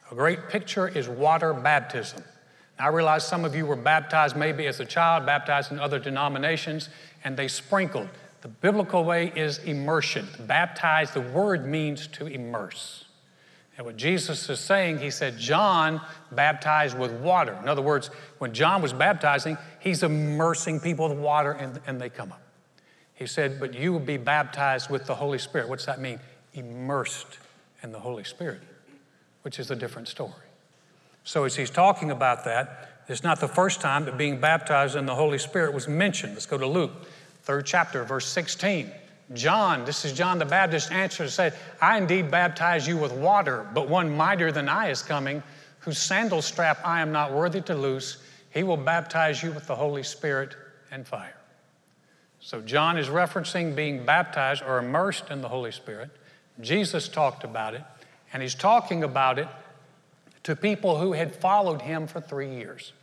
A 0.09 0.15
great 0.15 0.47
picture 0.47 0.87
is 0.87 1.09
water 1.09 1.53
baptism. 1.53 2.23
Now, 2.79 2.85
I 2.85 2.87
realize 2.91 3.27
some 3.27 3.43
of 3.43 3.53
you 3.53 3.65
were 3.65 3.75
baptized 3.75 4.37
maybe 4.37 4.67
as 4.67 4.79
a 4.79 4.85
child, 4.85 5.25
baptized 5.25 5.73
in 5.73 5.77
other 5.81 5.99
denominations, 5.99 6.87
and 7.25 7.35
they 7.35 7.49
sprinkled. 7.49 8.07
The 8.39 8.47
biblical 8.47 9.03
way 9.03 9.33
is 9.35 9.57
immersion. 9.57 10.29
Baptized, 10.47 11.13
the 11.13 11.19
word 11.19 11.67
means 11.67 12.07
to 12.07 12.27
immerse. 12.27 13.03
And 13.77 13.85
what 13.85 13.97
Jesus 13.97 14.49
is 14.49 14.59
saying, 14.59 14.99
he 14.99 15.11
said, 15.11 15.37
John 15.37 15.99
baptized 16.31 16.97
with 16.97 17.11
water. 17.11 17.57
In 17.61 17.67
other 17.67 17.81
words, 17.81 18.09
when 18.37 18.53
John 18.53 18.81
was 18.81 18.93
baptizing, 18.93 19.57
he's 19.79 20.01
immersing 20.01 20.79
people 20.79 21.09
with 21.09 21.17
water 21.17 21.51
and, 21.51 21.81
and 21.85 21.99
they 21.99 22.09
come 22.09 22.31
up. 22.31 22.41
He 23.15 23.27
said, 23.27 23.59
But 23.59 23.73
you 23.73 23.91
will 23.91 23.99
be 23.99 24.17
baptized 24.17 24.89
with 24.89 25.05
the 25.05 25.15
Holy 25.15 25.39
Spirit. 25.39 25.67
What's 25.67 25.85
that 25.85 25.99
mean? 25.99 26.19
Immersed 26.53 27.39
in 27.83 27.91
the 27.91 27.99
Holy 27.99 28.23
Spirit, 28.23 28.61
which 29.41 29.59
is 29.59 29.71
a 29.71 29.75
different 29.75 30.07
story. 30.07 30.31
So, 31.23 31.43
as 31.43 31.55
he's 31.55 31.69
talking 31.69 32.11
about 32.11 32.45
that, 32.45 33.03
it's 33.07 33.23
not 33.23 33.39
the 33.39 33.47
first 33.47 33.81
time 33.81 34.05
that 34.05 34.17
being 34.17 34.39
baptized 34.39 34.95
in 34.95 35.05
the 35.05 35.15
Holy 35.15 35.37
Spirit 35.37 35.73
was 35.73 35.87
mentioned. 35.87 36.33
Let's 36.33 36.45
go 36.45 36.57
to 36.57 36.67
Luke, 36.67 36.91
third 37.43 37.65
chapter, 37.65 38.03
verse 38.03 38.27
16. 38.27 38.91
John, 39.33 39.85
this 39.85 40.05
is 40.05 40.13
John 40.13 40.37
the 40.37 40.45
Baptist, 40.45 40.91
answered 40.91 41.23
and 41.23 41.31
said, 41.31 41.55
I 41.81 41.97
indeed 41.97 42.29
baptize 42.29 42.87
you 42.87 42.97
with 42.97 43.11
water, 43.11 43.67
but 43.73 43.89
one 43.89 44.15
mightier 44.15 44.51
than 44.51 44.69
I 44.69 44.89
is 44.89 45.01
coming, 45.01 45.41
whose 45.79 45.97
sandal 45.97 46.41
strap 46.41 46.79
I 46.85 47.01
am 47.01 47.11
not 47.11 47.33
worthy 47.33 47.61
to 47.61 47.75
loose. 47.75 48.17
He 48.51 48.63
will 48.63 48.77
baptize 48.77 49.41
you 49.41 49.51
with 49.51 49.65
the 49.65 49.75
Holy 49.75 50.03
Spirit 50.03 50.55
and 50.91 51.07
fire. 51.07 51.35
So, 52.39 52.61
John 52.61 52.97
is 52.97 53.07
referencing 53.07 53.75
being 53.75 54.05
baptized 54.05 54.61
or 54.61 54.77
immersed 54.77 55.31
in 55.31 55.41
the 55.41 55.49
Holy 55.49 55.71
Spirit. 55.71 56.11
Jesus 56.61 57.07
talked 57.07 57.43
about 57.43 57.73
it, 57.73 57.81
and 58.31 58.43
he's 58.43 58.53
talking 58.53 59.03
about 59.03 59.39
it 59.39 59.47
to 60.43 60.55
people 60.55 60.99
who 60.99 61.13
had 61.13 61.35
followed 61.35 61.81
him 61.81 62.05
for 62.05 62.21
three 62.21 62.55
years. 62.55 62.93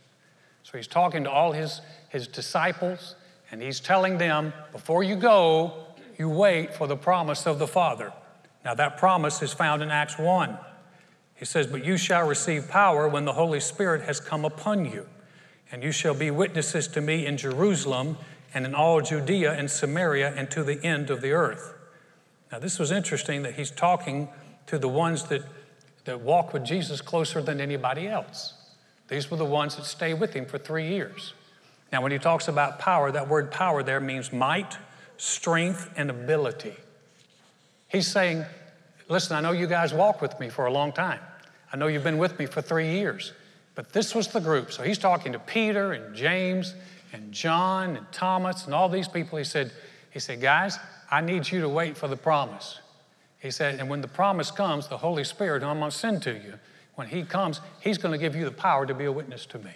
So, 0.63 0.77
he's 0.77 0.87
talking 0.87 1.25
to 1.25 1.29
all 1.29 1.51
his, 1.51 1.81
his 2.07 2.27
disciples, 2.27 3.15
and 3.51 3.61
he's 3.61 3.81
telling 3.81 4.17
them, 4.17 4.53
before 4.71 5.03
you 5.03 5.17
go, 5.17 5.87
you 6.19 6.29
wait 6.29 6.73
for 6.73 6.87
the 6.87 6.97
promise 6.97 7.45
of 7.45 7.59
the 7.59 7.67
Father. 7.67 8.13
Now, 8.63 8.73
that 8.75 8.97
promise 8.97 9.41
is 9.41 9.53
found 9.53 9.81
in 9.81 9.91
Acts 9.91 10.17
1. 10.17 10.57
He 11.35 11.45
says, 11.45 11.67
But 11.67 11.83
you 11.83 11.97
shall 11.97 12.27
receive 12.27 12.69
power 12.69 13.07
when 13.07 13.25
the 13.25 13.33
Holy 13.33 13.59
Spirit 13.59 14.03
has 14.03 14.19
come 14.19 14.45
upon 14.45 14.85
you, 14.85 15.07
and 15.71 15.83
you 15.83 15.91
shall 15.91 16.13
be 16.13 16.31
witnesses 16.31 16.87
to 16.89 17.01
me 17.01 17.25
in 17.25 17.37
Jerusalem 17.37 18.17
and 18.53 18.65
in 18.65 18.73
all 18.73 19.01
Judea 19.01 19.53
and 19.53 19.69
Samaria 19.69 20.33
and 20.35 20.49
to 20.51 20.63
the 20.63 20.83
end 20.83 21.09
of 21.09 21.21
the 21.21 21.31
earth. 21.31 21.73
Now, 22.51 22.59
this 22.59 22.77
was 22.77 22.91
interesting 22.91 23.43
that 23.43 23.55
he's 23.55 23.71
talking 23.71 24.29
to 24.67 24.77
the 24.77 24.87
ones 24.87 25.23
that, 25.25 25.41
that 26.05 26.21
walk 26.21 26.53
with 26.53 26.63
Jesus 26.63 27.01
closer 27.01 27.41
than 27.41 27.59
anybody 27.59 28.07
else. 28.07 28.53
These 29.07 29.29
were 29.29 29.37
the 29.37 29.45
ones 29.45 29.75
that 29.75 29.85
stay 29.85 30.13
with 30.13 30.33
him 30.33 30.45
for 30.45 30.57
three 30.57 30.87
years. 30.87 31.33
Now, 31.91 32.01
when 32.01 32.11
he 32.11 32.19
talks 32.19 32.47
about 32.47 32.79
power, 32.79 33.11
that 33.11 33.27
word 33.27 33.51
power 33.51 33.83
there 33.83 33.99
means 33.99 34.31
might 34.31 34.77
strength, 35.17 35.89
and 35.95 36.09
ability. 36.09 36.75
He's 37.87 38.07
saying, 38.07 38.45
Listen, 39.09 39.35
I 39.35 39.41
know 39.41 39.51
you 39.51 39.67
guys 39.67 39.93
walk 39.93 40.21
with 40.21 40.39
me 40.39 40.49
for 40.49 40.65
a 40.65 40.71
long 40.71 40.91
time. 40.91 41.19
I 41.71 41.77
know 41.77 41.87
you've 41.87 42.03
been 42.03 42.17
with 42.17 42.39
me 42.39 42.45
for 42.45 42.61
three 42.61 42.91
years, 42.91 43.33
but 43.75 43.91
this 43.91 44.15
was 44.15 44.27
the 44.27 44.39
group. 44.39 44.71
So 44.71 44.81
he's 44.83 44.97
talking 44.97 45.33
to 45.33 45.39
Peter 45.39 45.91
and 45.91 46.15
James 46.15 46.73
and 47.11 47.31
John 47.31 47.97
and 47.97 48.11
Thomas 48.11 48.65
and 48.65 48.73
all 48.73 48.89
these 48.89 49.07
people. 49.07 49.37
He 49.37 49.43
said, 49.43 49.71
he 50.11 50.19
said, 50.19 50.41
Guys, 50.41 50.79
I 51.11 51.21
need 51.21 51.49
you 51.51 51.61
to 51.61 51.69
wait 51.69 51.97
for 51.97 52.07
the 52.07 52.15
promise. 52.15 52.79
He 53.39 53.51
said, 53.51 53.79
and 53.79 53.89
when 53.89 54.01
the 54.01 54.07
promise 54.07 54.51
comes, 54.51 54.87
the 54.87 54.97
Holy 54.97 55.25
Spirit, 55.25 55.63
who 55.63 55.67
I'm 55.67 55.79
going 55.79 55.91
to 55.91 55.97
send 55.97 56.21
to 56.23 56.33
you, 56.33 56.53
when 56.95 57.07
He 57.07 57.23
comes, 57.23 57.59
He's 57.81 57.97
going 57.97 58.13
to 58.13 58.17
give 58.17 58.35
you 58.35 58.45
the 58.45 58.51
power 58.51 58.85
to 58.85 58.93
be 58.93 59.05
a 59.05 59.11
witness 59.11 59.45
to 59.47 59.59
me. 59.59 59.71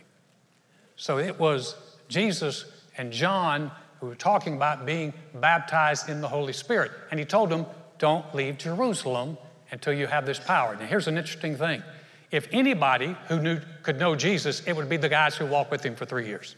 So 0.96 1.18
it 1.18 1.38
was 1.38 1.76
Jesus 2.08 2.66
and 2.98 3.12
John 3.12 3.72
who 4.00 4.08
were 4.08 4.16
talking 4.16 4.56
about 4.56 4.86
being 4.86 5.14
baptized 5.36 6.10
in 6.10 6.22
the 6.22 6.28
Holy 6.28 6.54
Spirit. 6.54 6.92
And 7.12 7.20
he 7.20 7.26
told 7.26 7.50
them, 7.50 7.66
Don't 7.98 8.34
leave 8.36 8.58
Jerusalem 8.58 9.38
until 9.72 9.94
you 9.94 10.08
have 10.08 10.26
this 10.26 10.40
power. 10.40 10.76
Now, 10.76 10.86
here's 10.86 11.08
an 11.08 11.18
interesting 11.18 11.56
thing. 11.56 11.84
If 12.32 12.48
anybody 12.52 13.16
who 13.28 13.42
knew, 13.42 13.60
could 13.84 14.00
know 14.00 14.16
Jesus, 14.16 14.62
it 14.68 14.76
would 14.76 14.90
be 14.90 14.98
the 14.98 15.10
guys 15.10 15.36
who 15.36 15.46
walked 15.46 15.72
with 15.72 15.84
him 15.84 15.96
for 15.96 16.06
three 16.06 16.28
years. 16.28 16.56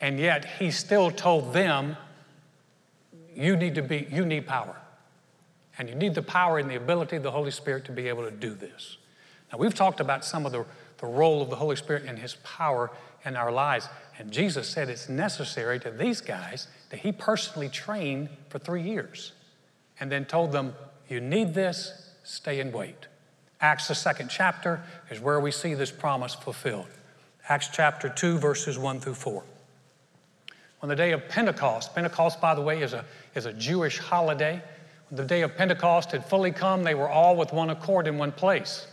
And 0.00 0.18
yet, 0.18 0.44
he 0.44 0.70
still 0.70 1.10
told 1.10 1.52
them, 1.52 1.96
You 3.34 3.56
need 3.56 3.74
to 3.76 3.82
be, 3.82 4.06
you 4.10 4.24
need 4.24 4.46
power. 4.46 4.76
And 5.78 5.88
you 5.88 5.94
need 5.94 6.14
the 6.14 6.22
power 6.22 6.58
and 6.58 6.70
the 6.70 6.76
ability 6.76 7.16
of 7.16 7.22
the 7.22 7.32
Holy 7.32 7.50
Spirit 7.50 7.84
to 7.86 7.92
be 7.92 8.08
able 8.08 8.24
to 8.24 8.30
do 8.30 8.54
this. 8.54 8.96
Now, 9.50 9.58
we've 9.58 9.74
talked 9.74 10.00
about 10.00 10.24
some 10.24 10.46
of 10.46 10.52
the, 10.52 10.64
the 10.98 11.06
role 11.06 11.42
of 11.42 11.50
the 11.50 11.56
Holy 11.56 11.76
Spirit 11.76 12.04
and 12.06 12.18
his 12.18 12.34
power 12.44 12.90
in 13.24 13.36
our 13.36 13.50
lives. 13.50 13.88
And 14.18 14.30
Jesus 14.30 14.68
said 14.68 14.88
it's 14.88 15.08
necessary 15.08 15.80
to 15.80 15.90
these 15.90 16.20
guys 16.20 16.68
that 16.90 17.00
he 17.00 17.12
personally 17.12 17.68
trained 17.68 18.28
for 18.48 18.58
three 18.58 18.82
years 18.82 19.32
and 20.00 20.10
then 20.10 20.24
told 20.24 20.52
them, 20.52 20.74
You 21.08 21.20
need 21.20 21.54
this, 21.54 22.10
stay 22.22 22.60
and 22.60 22.72
wait. 22.72 23.08
Acts, 23.60 23.88
the 23.88 23.94
second 23.94 24.28
chapter, 24.28 24.82
is 25.10 25.20
where 25.20 25.40
we 25.40 25.50
see 25.50 25.74
this 25.74 25.90
promise 25.90 26.34
fulfilled. 26.34 26.88
Acts 27.48 27.68
chapter 27.72 28.08
2, 28.08 28.38
verses 28.38 28.78
1 28.78 29.00
through 29.00 29.14
4. 29.14 29.42
On 30.82 30.88
the 30.88 30.96
day 30.96 31.12
of 31.12 31.26
Pentecost, 31.28 31.94
Pentecost, 31.94 32.40
by 32.40 32.54
the 32.54 32.60
way, 32.60 32.82
is 32.82 32.92
a, 32.92 33.04
is 33.34 33.46
a 33.46 33.52
Jewish 33.54 33.98
holiday. 33.98 34.62
When 35.08 35.16
the 35.16 35.24
day 35.24 35.42
of 35.42 35.56
Pentecost 35.56 36.12
had 36.12 36.26
fully 36.26 36.52
come, 36.52 36.82
they 36.82 36.94
were 36.94 37.08
all 37.08 37.36
with 37.36 37.52
one 37.52 37.70
accord 37.70 38.06
in 38.06 38.18
one 38.18 38.32
place. 38.32 38.86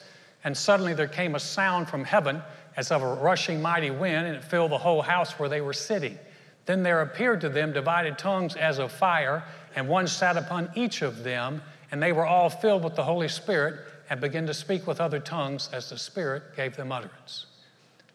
And 0.44 0.56
suddenly 0.56 0.94
there 0.94 1.08
came 1.08 1.36
a 1.36 1.40
sound 1.40 1.90
from 1.90 2.04
heaven 2.04 2.42
as 2.78 2.92
of 2.92 3.02
a 3.02 3.14
rushing 3.16 3.62
mighty 3.62 3.92
wind, 3.92 4.28
and 4.28 4.36
it 4.36 4.44
filled 4.44 4.72
the 4.72 4.78
whole 4.78 5.02
house 5.02 5.40
where 5.40 5.50
they 5.50 5.62
were 5.62 5.74
sitting. 5.74 6.18
Then 6.66 6.84
there 6.84 7.02
appeared 7.02 7.42
to 7.42 7.50
them 7.50 7.74
divided 7.74 8.18
tongues 8.18 8.56
as 8.56 8.80
of 8.80 8.92
fire, 8.92 9.44
and 9.76 9.88
one 9.88 10.08
sat 10.08 10.38
upon 10.38 10.70
each 10.76 11.02
of 11.02 11.24
them, 11.24 11.62
and 11.92 12.02
they 12.02 12.12
were 12.12 12.26
all 12.26 12.50
filled 12.50 12.84
with 12.84 12.96
the 12.96 13.04
Holy 13.04 13.28
Spirit 13.28 13.80
and 14.10 14.22
began 14.22 14.46
to 14.48 14.54
speak 14.54 14.88
with 14.88 15.02
other 15.02 15.20
tongues 15.20 15.70
as 15.74 15.90
the 15.90 15.98
Spirit 15.98 16.56
gave 16.56 16.76
them 16.76 16.92
utterance. 16.92 17.48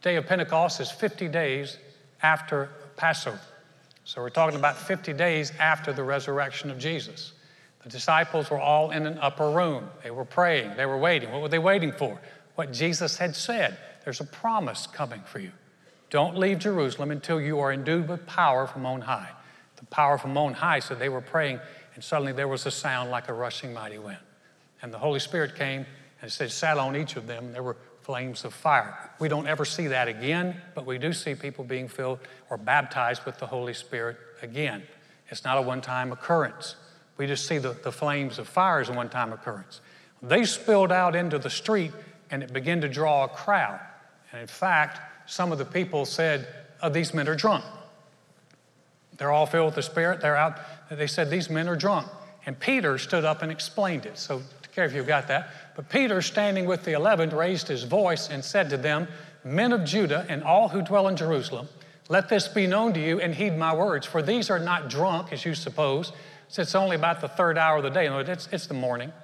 The 0.02 0.10
day 0.10 0.16
of 0.16 0.26
Pentecost 0.26 0.80
is 0.80 0.90
50 0.90 1.28
days 1.28 1.78
after 2.22 2.70
Passover. 2.96 3.40
So 4.04 4.20
we're 4.22 4.30
talking 4.30 4.58
about 4.58 4.76
50 4.76 5.12
days 5.14 5.52
after 5.58 5.92
the 5.92 6.04
resurrection 6.04 6.70
of 6.70 6.78
Jesus. 6.78 7.32
The 7.82 7.88
disciples 7.88 8.50
were 8.50 8.60
all 8.60 8.90
in 8.90 9.06
an 9.06 9.18
upper 9.20 9.50
room. 9.50 9.88
They 10.02 10.10
were 10.10 10.24
praying, 10.24 10.76
they 10.76 10.86
were 10.86 10.98
waiting. 10.98 11.32
What 11.32 11.42
were 11.42 11.48
they 11.48 11.58
waiting 11.58 11.92
for? 11.92 12.20
What 12.54 12.72
Jesus 12.72 13.16
had 13.16 13.34
said. 13.34 13.76
There's 14.06 14.20
a 14.20 14.24
promise 14.24 14.86
coming 14.86 15.20
for 15.26 15.40
you. 15.40 15.50
Don't 16.10 16.38
leave 16.38 16.60
Jerusalem 16.60 17.10
until 17.10 17.40
you 17.40 17.58
are 17.58 17.72
endued 17.72 18.08
with 18.08 18.24
power 18.24 18.68
from 18.68 18.86
on 18.86 19.00
high. 19.00 19.32
The 19.74 19.86
power 19.86 20.16
from 20.16 20.38
on 20.38 20.52
high, 20.52 20.78
so 20.78 20.94
they 20.94 21.08
were 21.08 21.20
praying, 21.20 21.58
and 21.96 22.04
suddenly 22.04 22.32
there 22.32 22.46
was 22.46 22.66
a 22.66 22.70
sound 22.70 23.10
like 23.10 23.28
a 23.28 23.32
rushing 23.32 23.74
mighty 23.74 23.98
wind. 23.98 24.20
And 24.80 24.94
the 24.94 24.98
Holy 24.98 25.18
Spirit 25.18 25.56
came 25.56 25.86
and 26.22 26.30
said, 26.30 26.52
sat 26.52 26.78
on 26.78 26.94
each 26.94 27.16
of 27.16 27.26
them. 27.26 27.52
There 27.52 27.64
were 27.64 27.76
flames 28.02 28.44
of 28.44 28.54
fire. 28.54 29.10
We 29.18 29.26
don't 29.26 29.48
ever 29.48 29.64
see 29.64 29.88
that 29.88 30.06
again, 30.06 30.54
but 30.76 30.86
we 30.86 30.98
do 30.98 31.12
see 31.12 31.34
people 31.34 31.64
being 31.64 31.88
filled 31.88 32.20
or 32.48 32.58
baptized 32.58 33.24
with 33.24 33.38
the 33.38 33.46
Holy 33.48 33.74
Spirit 33.74 34.18
again. 34.40 34.84
It's 35.30 35.42
not 35.42 35.58
a 35.58 35.62
one 35.62 35.80
time 35.80 36.12
occurrence. 36.12 36.76
We 37.16 37.26
just 37.26 37.48
see 37.48 37.58
the, 37.58 37.72
the 37.82 37.90
flames 37.90 38.38
of 38.38 38.46
fire 38.46 38.78
as 38.78 38.88
a 38.88 38.92
one 38.92 39.08
time 39.08 39.32
occurrence. 39.32 39.80
They 40.22 40.44
spilled 40.44 40.92
out 40.92 41.16
into 41.16 41.40
the 41.40 41.50
street 41.50 41.90
and 42.30 42.44
it 42.44 42.52
began 42.52 42.80
to 42.82 42.88
draw 42.88 43.24
a 43.24 43.28
crowd. 43.28 43.80
And 44.36 44.42
in 44.42 44.48
fact, 44.48 45.00
some 45.24 45.50
of 45.50 45.56
the 45.56 45.64
people 45.64 46.04
said, 46.04 46.46
oh, 46.82 46.90
These 46.90 47.14
men 47.14 47.26
are 47.26 47.34
drunk. 47.34 47.64
They're 49.16 49.32
all 49.32 49.46
filled 49.46 49.68
with 49.68 49.76
the 49.76 49.82
Spirit. 49.82 50.20
They're 50.20 50.36
out. 50.36 50.58
They 50.90 51.06
said, 51.06 51.30
These 51.30 51.48
men 51.48 51.70
are 51.70 51.74
drunk. 51.74 52.06
And 52.44 52.60
Peter 52.60 52.98
stood 52.98 53.24
up 53.24 53.40
and 53.40 53.50
explained 53.50 54.04
it. 54.04 54.18
So, 54.18 54.42
care 54.74 54.84
if 54.84 54.92
you 54.92 55.02
got 55.04 55.28
that. 55.28 55.48
But 55.74 55.88
Peter, 55.88 56.20
standing 56.20 56.66
with 56.66 56.84
the 56.84 56.92
eleven, 56.92 57.30
raised 57.30 57.66
his 57.66 57.84
voice 57.84 58.28
and 58.28 58.44
said 58.44 58.68
to 58.68 58.76
them, 58.76 59.08
Men 59.42 59.72
of 59.72 59.86
Judah 59.86 60.26
and 60.28 60.44
all 60.44 60.68
who 60.68 60.82
dwell 60.82 61.08
in 61.08 61.16
Jerusalem, 61.16 61.66
let 62.10 62.28
this 62.28 62.46
be 62.46 62.66
known 62.66 62.92
to 62.92 63.00
you 63.00 63.18
and 63.18 63.34
heed 63.34 63.56
my 63.56 63.74
words, 63.74 64.04
for 64.06 64.20
these 64.20 64.50
are 64.50 64.58
not 64.58 64.90
drunk, 64.90 65.32
as 65.32 65.46
you 65.46 65.54
suppose. 65.54 66.12
It's 66.54 66.74
only 66.74 66.94
about 66.94 67.22
the 67.22 67.28
third 67.28 67.56
hour 67.56 67.78
of 67.78 67.84
the 67.84 67.90
day. 67.90 68.06
It's, 68.06 68.50
it's 68.52 68.66
the 68.66 68.74
morning. 68.74 69.14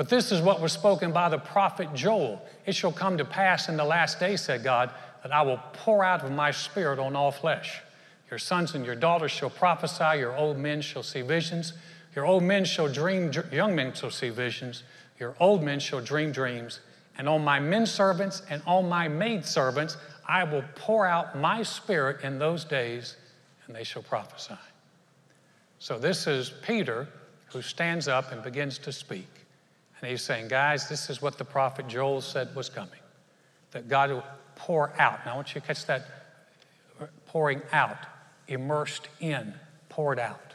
But 0.00 0.08
this 0.08 0.32
is 0.32 0.40
what 0.40 0.62
was 0.62 0.72
spoken 0.72 1.12
by 1.12 1.28
the 1.28 1.36
prophet 1.36 1.92
Joel. 1.92 2.42
It 2.64 2.74
shall 2.74 2.90
come 2.90 3.18
to 3.18 3.24
pass 3.26 3.68
in 3.68 3.76
the 3.76 3.84
last 3.84 4.18
day, 4.18 4.34
said 4.36 4.64
God, 4.64 4.90
that 5.22 5.30
I 5.30 5.42
will 5.42 5.60
pour 5.74 6.02
out 6.02 6.24
of 6.24 6.32
my 6.32 6.52
spirit 6.52 6.98
on 6.98 7.14
all 7.14 7.30
flesh. 7.30 7.82
Your 8.30 8.38
sons 8.38 8.74
and 8.74 8.86
your 8.86 8.94
daughters 8.94 9.30
shall 9.30 9.50
prophesy, 9.50 10.18
your 10.18 10.34
old 10.34 10.56
men 10.56 10.80
shall 10.80 11.02
see 11.02 11.20
visions, 11.20 11.74
your 12.16 12.24
old 12.24 12.42
men 12.42 12.64
shall 12.64 12.88
dream, 12.88 13.30
young 13.52 13.74
men 13.74 13.92
shall 13.92 14.10
see 14.10 14.30
visions, 14.30 14.84
your 15.18 15.34
old 15.38 15.62
men 15.62 15.78
shall 15.78 16.00
dream 16.00 16.32
dreams, 16.32 16.80
and 17.18 17.28
on 17.28 17.44
my 17.44 17.60
men 17.60 17.84
servants 17.84 18.40
and 18.48 18.62
on 18.66 18.88
my 18.88 19.06
maid 19.06 19.44
servants 19.44 19.98
I 20.26 20.44
will 20.44 20.64
pour 20.76 21.04
out 21.04 21.36
my 21.36 21.62
spirit 21.62 22.24
in 22.24 22.38
those 22.38 22.64
days, 22.64 23.18
and 23.66 23.76
they 23.76 23.84
shall 23.84 24.00
prophesy. 24.00 24.54
So 25.78 25.98
this 25.98 26.26
is 26.26 26.54
Peter 26.62 27.06
who 27.52 27.60
stands 27.60 28.08
up 28.08 28.32
and 28.32 28.42
begins 28.42 28.78
to 28.78 28.92
speak. 28.92 29.26
And 30.00 30.10
he's 30.10 30.22
saying, 30.22 30.48
guys, 30.48 30.88
this 30.88 31.10
is 31.10 31.20
what 31.20 31.36
the 31.36 31.44
prophet 31.44 31.86
Joel 31.88 32.20
said 32.20 32.54
was 32.54 32.68
coming 32.68 33.00
that 33.72 33.88
God 33.88 34.10
will 34.10 34.24
pour 34.56 34.92
out. 35.00 35.24
Now, 35.24 35.34
I 35.34 35.36
want 35.36 35.54
you 35.54 35.60
to 35.60 35.66
catch 35.66 35.86
that 35.86 36.04
pouring 37.26 37.62
out, 37.72 37.98
immersed 38.48 39.08
in, 39.20 39.54
poured 39.88 40.18
out. 40.18 40.54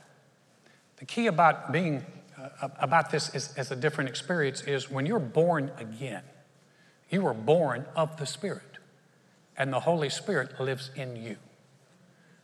The 0.97 1.05
key 1.05 1.27
about 1.27 1.71
being 1.71 2.05
uh, 2.37 2.69
about 2.79 3.11
this 3.11 3.33
is, 3.33 3.53
as 3.55 3.71
a 3.71 3.75
different 3.75 4.09
experience 4.09 4.61
is 4.61 4.89
when 4.89 5.05
you're 5.05 5.19
born 5.19 5.71
again, 5.77 6.23
you 7.09 7.25
are 7.25 7.33
born 7.33 7.85
of 7.95 8.17
the 8.17 8.25
Spirit, 8.25 8.79
and 9.57 9.71
the 9.71 9.81
Holy 9.81 10.09
Spirit 10.09 10.59
lives 10.59 10.91
in 10.95 11.15
you. 11.15 11.37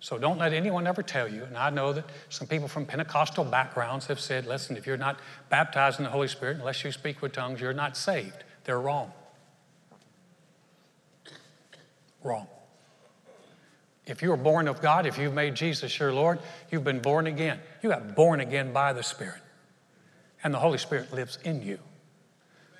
So 0.01 0.17
don't 0.17 0.39
let 0.39 0.51
anyone 0.51 0.87
ever 0.87 1.03
tell 1.03 1.27
you, 1.27 1.43
and 1.43 1.55
I 1.55 1.69
know 1.69 1.93
that 1.93 2.05
some 2.29 2.47
people 2.47 2.67
from 2.67 2.87
Pentecostal 2.87 3.45
backgrounds 3.45 4.07
have 4.07 4.19
said, 4.19 4.47
listen, 4.47 4.75
if 4.75 4.87
you're 4.87 4.97
not 4.97 5.19
baptized 5.49 5.99
in 5.99 6.05
the 6.05 6.09
Holy 6.09 6.27
Spirit, 6.27 6.57
unless 6.57 6.83
you 6.83 6.91
speak 6.91 7.21
with 7.21 7.33
tongues, 7.33 7.61
you're 7.61 7.71
not 7.71 7.95
saved. 7.95 8.43
They're 8.63 8.79
wrong. 8.81 9.11
Wrong. 12.23 12.47
If 14.07 14.23
you 14.23 14.31
are 14.31 14.37
born 14.37 14.67
of 14.67 14.81
God, 14.81 15.05
if 15.05 15.19
you've 15.19 15.35
made 15.35 15.53
Jesus 15.53 15.99
your 15.99 16.11
Lord, 16.11 16.39
you've 16.71 16.83
been 16.83 16.99
born 16.99 17.27
again. 17.27 17.59
You 17.83 17.89
got 17.89 18.15
born 18.15 18.39
again 18.39 18.73
by 18.73 18.93
the 18.93 19.03
Spirit, 19.03 19.41
and 20.43 20.51
the 20.51 20.59
Holy 20.59 20.79
Spirit 20.79 21.13
lives 21.13 21.37
in 21.43 21.61
you. 21.61 21.77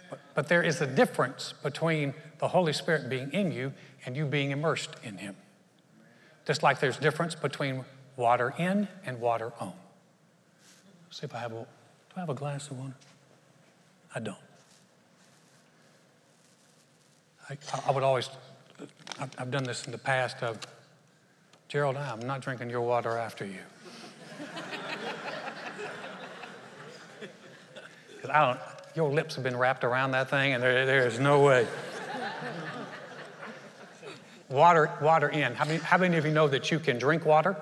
But, 0.10 0.20
but 0.34 0.48
there 0.48 0.64
is 0.64 0.82
a 0.82 0.88
difference 0.88 1.54
between 1.62 2.16
the 2.40 2.48
Holy 2.48 2.74
Spirit 2.74 3.10
being 3.10 3.32
in 3.32 3.52
you 3.52 3.74
and 4.08 4.18
you 4.18 4.26
being 4.26 4.50
immersed 4.50 4.96
in 5.04 5.20
Him. 5.20 5.36
Just 6.46 6.64
like 6.64 6.80
there's 6.80 6.98
difference 6.98 7.36
between 7.36 7.86
water 8.16 8.54
in 8.58 8.88
and 9.06 9.20
water 9.20 9.52
on. 9.60 9.74
Let's 11.06 11.20
see 11.20 11.26
if 11.26 11.36
I 11.36 11.40
have 11.40 11.52
a, 11.52 11.56
do 11.56 11.66
I 12.16 12.20
have 12.22 12.30
a 12.30 12.34
glass 12.34 12.70
of 12.70 12.80
water? 12.80 12.96
I 14.16 14.20
don't. 14.20 14.38
I, 17.50 17.58
I 17.86 17.92
would 17.92 18.04
always, 18.04 18.30
I've 19.38 19.52
done 19.52 19.64
this 19.64 19.86
in 19.86 19.92
the 19.92 19.98
past 19.98 20.42
of, 20.42 20.60
Gerald, 21.68 21.98
I'm 21.98 22.20
not 22.22 22.42
drinking 22.42 22.70
your 22.70 22.82
water 22.82 23.18
after 23.18 23.46
you. 23.46 23.60
Because 28.16 28.36
I 28.36 28.46
don't, 28.46 28.60
your 28.96 29.10
lips 29.10 29.34
have 29.34 29.44
been 29.44 29.58
wrapped 29.58 29.84
around 29.84 30.12
that 30.12 30.30
thing 30.30 30.54
and 30.54 30.62
there, 30.62 30.86
there 30.86 31.08
is 31.08 31.20
no 31.20 31.40
way. 31.40 31.66
Water, 34.52 34.92
water 35.02 35.30
in. 35.30 35.54
How 35.56 35.64
many, 35.64 35.80
how 35.80 35.98
many 35.98 36.18
of 36.18 36.26
you 36.26 36.34
know 36.34 36.50
that 36.50 36.70
you 36.72 36.80
can 36.80 37.00
drink 37.00 37.26
water 37.26 37.56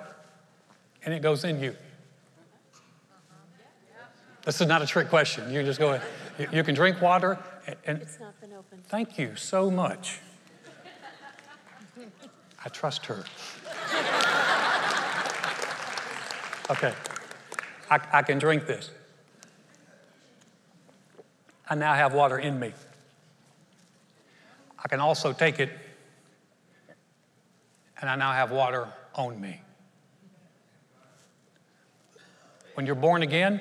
and 1.05 1.13
it 1.13 1.21
goes 1.21 1.43
in 1.43 1.61
you? 1.61 1.75
This 4.43 4.59
is 4.59 4.67
not 4.67 4.81
a 4.81 4.87
trick 4.87 5.09
question. 5.09 5.53
You 5.53 5.61
just 5.61 5.79
go 5.79 5.93
ahead. 5.93 6.07
You, 6.39 6.47
you 6.51 6.63
can 6.63 6.73
drink 6.73 6.99
water 6.99 7.37
and, 7.85 8.01
it's 8.01 8.19
not 8.19 8.39
been 8.41 8.53
opened. 8.53 8.83
Thank 8.87 9.19
you 9.19 9.35
so 9.35 9.69
much. 9.69 10.19
I 12.65 12.69
trust 12.69 13.05
her. 13.05 13.23
Okay. 16.71 16.93
I, 17.91 17.99
I 18.11 18.21
can 18.23 18.39
drink 18.39 18.65
this. 18.65 18.89
I 21.69 21.75
now 21.75 21.93
have 21.93 22.15
water 22.15 22.39
in 22.39 22.59
me. 22.59 22.73
I 24.83 24.87
can 24.87 24.99
also 24.99 25.33
take 25.33 25.59
it 25.59 25.69
and 27.99 28.09
I 28.09 28.15
now 28.15 28.31
have 28.31 28.51
water 28.51 28.87
on 29.15 29.39
me. 29.39 29.61
When 32.73 32.85
you're 32.85 32.95
born 32.95 33.23
again, 33.23 33.59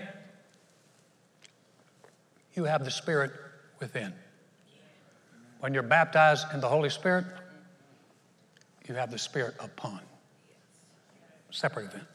you 2.55 2.64
have 2.64 2.85
the 2.85 2.90
Spirit 2.90 3.33
within. 3.81 4.12
When 5.61 5.74
you're 5.74 5.83
baptized 5.83 6.46
in 6.55 6.61
the 6.61 6.68
Holy 6.68 6.90
Spirit, 6.90 7.24
you 8.88 8.94
have 8.94 9.11
the 9.11 9.18
Spirit 9.18 9.57
upon. 9.59 10.01
Separate 11.51 11.87
event. 11.87 12.07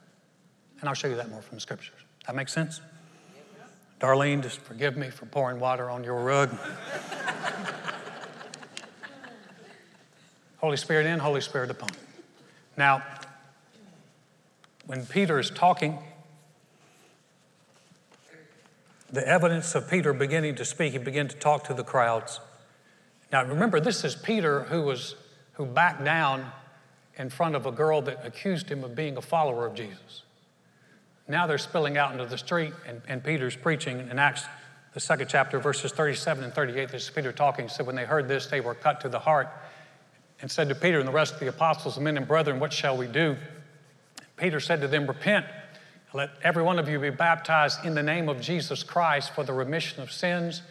And 0.80 0.88
I'll 0.88 0.96
show 0.96 1.08
you 1.08 1.16
that 1.16 1.30
more 1.30 1.42
from 1.42 1.58
the 1.58 1.62
scriptures. 1.62 1.96
That 2.26 2.36
makes 2.36 2.54
sense? 2.54 2.80
Darlene, 4.00 4.42
just 4.44 4.60
forgive 4.62 4.96
me 4.98 5.10
for 5.10 5.26
pouring 5.26 5.60
water 5.60 5.90
on 5.90 6.04
your 6.04 6.24
rug. 6.24 6.56
Holy 10.58 10.78
Spirit 10.78 11.06
in, 11.06 11.20
Holy 11.20 11.42
Spirit 11.42 11.70
upon. 11.70 11.90
Now, 12.78 13.04
when 14.86 15.06
Peter 15.06 15.40
is 15.40 15.50
talking, 15.50 16.00
the 19.12 19.28
evidence 19.28 19.76
of 19.76 19.90
Peter 19.90 20.12
beginning 20.14 20.56
to 20.56 20.66
speak, 20.66 20.94
he 20.94 20.98
began 20.98 21.28
to 21.28 21.36
talk 21.36 21.66
to 21.66 21.74
the 21.74 21.84
crowds. 21.84 22.40
Now, 23.32 23.46
remember, 23.46 23.80
this 23.80 24.04
is 24.04 24.16
Peter 24.16 24.64
who 24.64 24.82
was 24.82 25.16
who 25.54 25.66
backed 25.66 26.04
down 26.04 26.52
in 27.18 27.30
front 27.30 27.56
of 27.56 27.66
a 27.66 27.72
girl 27.72 28.02
that 28.02 28.26
accused 28.26 28.70
him 28.70 28.84
of 28.84 28.96
being 28.96 29.18
a 29.18 29.22
follower 29.22 29.66
of 29.66 29.76
Jesus. 29.76 30.24
Now 31.28 31.48
they're 31.48 31.58
spilling 31.58 31.98
out 31.98 32.12
into 32.12 32.26
the 32.26 32.38
street, 32.38 32.74
and, 32.88 33.02
and 33.08 33.24
Peter's 33.24 33.56
preaching 33.56 34.10
in 34.10 34.20
Acts, 34.20 34.46
the 34.94 35.00
second 35.00 35.28
chapter, 35.30 35.60
verses 35.60 35.92
37 35.92 36.44
and 36.44 36.54
38. 36.54 36.90
This 36.90 37.04
is 37.04 37.10
Peter 37.10 37.32
talking. 37.32 37.70
So 37.70 37.84
when 37.84 37.96
they 37.96 38.06
heard 38.06 38.28
this, 38.28 38.48
they 38.48 38.62
were 38.62 38.76
cut 38.76 39.02
to 39.02 39.10
the 39.10 39.20
heart 39.20 39.50
and 40.44 40.52
said 40.52 40.68
to 40.68 40.76
Peter 40.76 41.00
and 41.00 41.08
the 41.08 41.14
rest 41.14 41.36
of 41.36 41.40
the 41.40 41.48
apostles, 41.48 41.98
men 41.98 42.18
and 42.18 42.28
brethren, 42.28 42.60
what 42.60 42.74
shall 42.74 42.98
we 42.98 43.08
do? 43.08 43.38
Peter 44.36 44.60
said 44.60 44.82
to 44.82 44.90
them, 44.90 45.08
Repent, 45.08 45.46
let 46.14 46.32
every 46.44 46.62
one 46.62 46.80
of 46.80 46.90
you 46.90 47.00
be 47.00 47.12
baptized 47.12 47.86
in 47.86 47.96
the 47.96 48.04
name 48.04 48.28
of 48.28 48.42
Jesus 48.42 48.84
Christ 48.84 49.34
for 49.34 49.46
the 49.46 49.54
remission 49.54 50.04
of 50.04 50.12
sins, 50.12 50.62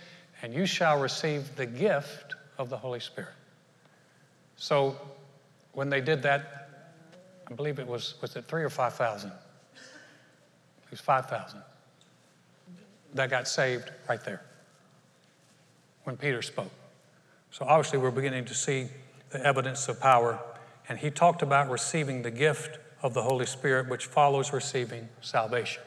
and 0.42 0.52
you 0.52 0.66
shall 0.66 1.00
receive 1.00 1.56
the 1.56 1.64
gift 1.64 2.34
of 2.58 2.68
the 2.68 2.76
Holy 2.76 3.00
Spirit. 3.00 3.32
So 4.56 4.94
when 5.72 5.88
they 5.88 6.02
did 6.02 6.22
that, 6.22 6.68
I 7.50 7.54
believe 7.54 7.78
it 7.78 7.86
was, 7.86 8.16
was 8.20 8.36
it 8.36 8.44
three 8.44 8.64
or 8.64 8.70
5,000? 8.70 9.30
It 9.30 10.90
was 10.90 11.00
5,000 11.00 11.62
that 13.14 13.30
got 13.30 13.48
saved 13.48 13.90
right 14.06 14.22
there 14.22 14.42
when 16.04 16.18
Peter 16.18 16.42
spoke. 16.42 16.70
So 17.50 17.64
obviously, 17.64 18.00
we're 18.00 18.10
beginning 18.10 18.44
to 18.44 18.54
see 18.54 18.88
the 19.32 19.44
evidence 19.44 19.88
of 19.88 19.98
power. 20.00 20.38
And 20.88 20.98
he 20.98 21.10
talked 21.10 21.42
about 21.42 21.70
receiving 21.70 22.22
the 22.22 22.30
gift 22.30 22.78
of 23.02 23.14
the 23.14 23.22
Holy 23.22 23.46
Spirit, 23.46 23.88
which 23.88 24.06
follows 24.06 24.52
receiving 24.52 25.08
salvation. 25.20 25.82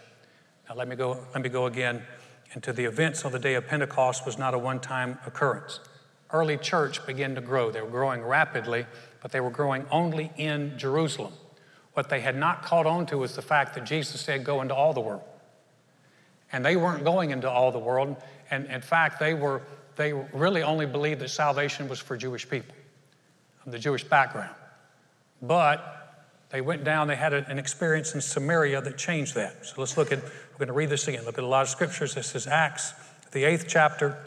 Now, 0.68 0.76
let 0.76 0.88
me 0.88 0.96
go, 0.96 1.26
let 1.34 1.44
me 1.44 1.50
go 1.50 1.66
again 1.68 2.02
into 2.54 2.74
the 2.74 2.86
events 2.86 3.24
of 3.24 3.32
the 3.32 3.40
day 3.40 3.56
of 3.56 3.68
Pentecost 3.68 4.26
was 4.26 4.38
not 4.38 4.54
a 4.54 4.58
one 4.58 4.80
time 4.80 5.20
occurrence. 5.26 5.80
Early 6.32 6.58
church 6.58 7.06
began 7.06 7.36
to 7.36 7.42
grow. 7.42 7.72
They 7.72 7.82
were 7.82 7.90
growing 7.90 8.22
rapidly, 8.22 8.86
but 9.22 9.32
they 9.32 9.40
were 9.40 9.50
growing 9.50 9.86
only 9.92 10.32
in 10.38 10.78
Jerusalem. 10.78 11.34
What 11.94 12.10
they 12.10 12.20
had 12.20 12.36
not 12.36 12.64
caught 12.64 12.86
on 12.86 13.06
to 13.08 13.18
was 13.18 13.36
the 13.36 13.42
fact 13.42 13.76
that 13.76 13.86
Jesus 13.86 14.22
said, 14.22 14.44
Go 14.44 14.62
into 14.62 14.76
all 14.76 14.94
the 14.94 15.02
world. 15.02 15.24
And 16.52 16.66
they 16.66 16.76
weren't 16.76 17.04
going 17.04 17.32
into 17.32 17.50
all 17.50 17.72
the 17.72 17.80
world. 17.80 18.16
And 18.50 18.66
in 18.68 18.82
fact, 18.82 19.20
they, 19.20 19.34
were, 19.34 19.62
they 19.96 20.14
really 20.14 20.64
only 20.64 20.86
believed 20.86 21.22
that 21.22 21.30
salvation 21.30 21.88
was 21.88 22.00
for 22.00 22.18
Jewish 22.18 22.50
people 22.50 22.75
the 23.66 23.80
Jewish 23.80 24.04
background. 24.04 24.56
But 25.42 25.92
they 26.50 26.62
went 26.62 26.84
down, 26.84 27.08
they 27.08 27.16
had 27.16 27.34
an 27.34 27.60
experience 27.60 28.16
in 28.16 28.22
Samaria 28.22 28.82
that 28.82 28.98
changed 28.98 29.36
that. 29.36 29.66
So 29.66 29.74
let's 29.78 29.98
look 29.98 30.12
at, 30.12 30.24
we're 30.24 30.60
going 30.60 30.68
to 30.68 30.74
read 30.74 30.90
this 30.90 31.08
again. 31.08 31.26
Look 31.26 31.38
at 31.38 31.44
a 31.44 31.48
lot 31.48 31.64
of 31.64 31.70
scriptures. 31.70 32.14
This 32.14 32.36
is 32.36 32.48
Acts, 32.48 32.94
the 33.32 33.44
eighth 33.44 33.66
chapter, 33.68 34.18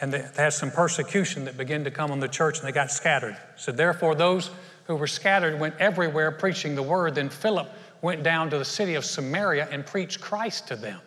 and 0.00 0.12
they 0.12 0.26
had 0.36 0.52
some 0.52 0.70
persecution 0.70 1.44
that 1.44 1.56
began 1.56 1.84
to 1.84 1.90
come 1.90 2.10
on 2.10 2.20
the 2.20 2.28
church 2.28 2.58
and 2.58 2.68
they 2.68 2.72
got 2.72 2.90
scattered. 2.90 3.36
So 3.56 3.72
therefore, 3.72 4.14
those 4.14 4.50
who 4.86 4.96
were 4.96 5.06
scattered 5.06 5.58
went 5.60 5.74
everywhere 5.78 6.30
preaching 6.32 6.74
the 6.74 6.82
word. 6.82 7.14
Then 7.14 7.28
Philip 7.28 7.68
went 8.02 8.22
down 8.22 8.50
to 8.50 8.58
the 8.58 8.64
city 8.64 8.94
of 8.94 9.04
Samaria 9.04 9.68
and 9.70 9.86
preached 9.86 10.20
Christ 10.20 10.68
to 10.68 10.76
them. 10.76 11.00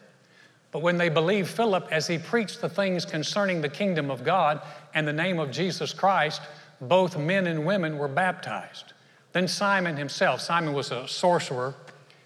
But 0.72 0.82
when 0.82 0.98
they 0.98 1.10
believed 1.10 1.50
Philip 1.50 1.88
as 1.92 2.08
he 2.08 2.18
preached 2.18 2.62
the 2.62 2.70
things 2.70 3.06
concerning 3.06 3.62
the 3.62 3.70
kingdom 3.70 4.10
of 4.10 4.24
God 4.24 4.62
and 4.94 5.08
the 5.08 5.14
name 5.14 5.40
of 5.40 5.52
Jesus 5.52 5.94
Christ, 5.94 6.42
both 6.82 7.18
men 7.18 7.48
and 7.48 7.66
women 7.66 7.98
were 7.98 8.08
baptized. 8.08 8.94
Then 9.32 9.48
Simon 9.48 9.98
himself, 9.98 10.42
Simon 10.42 10.74
was 10.74 10.92
a 10.92 11.08
sorcerer, 11.08 11.76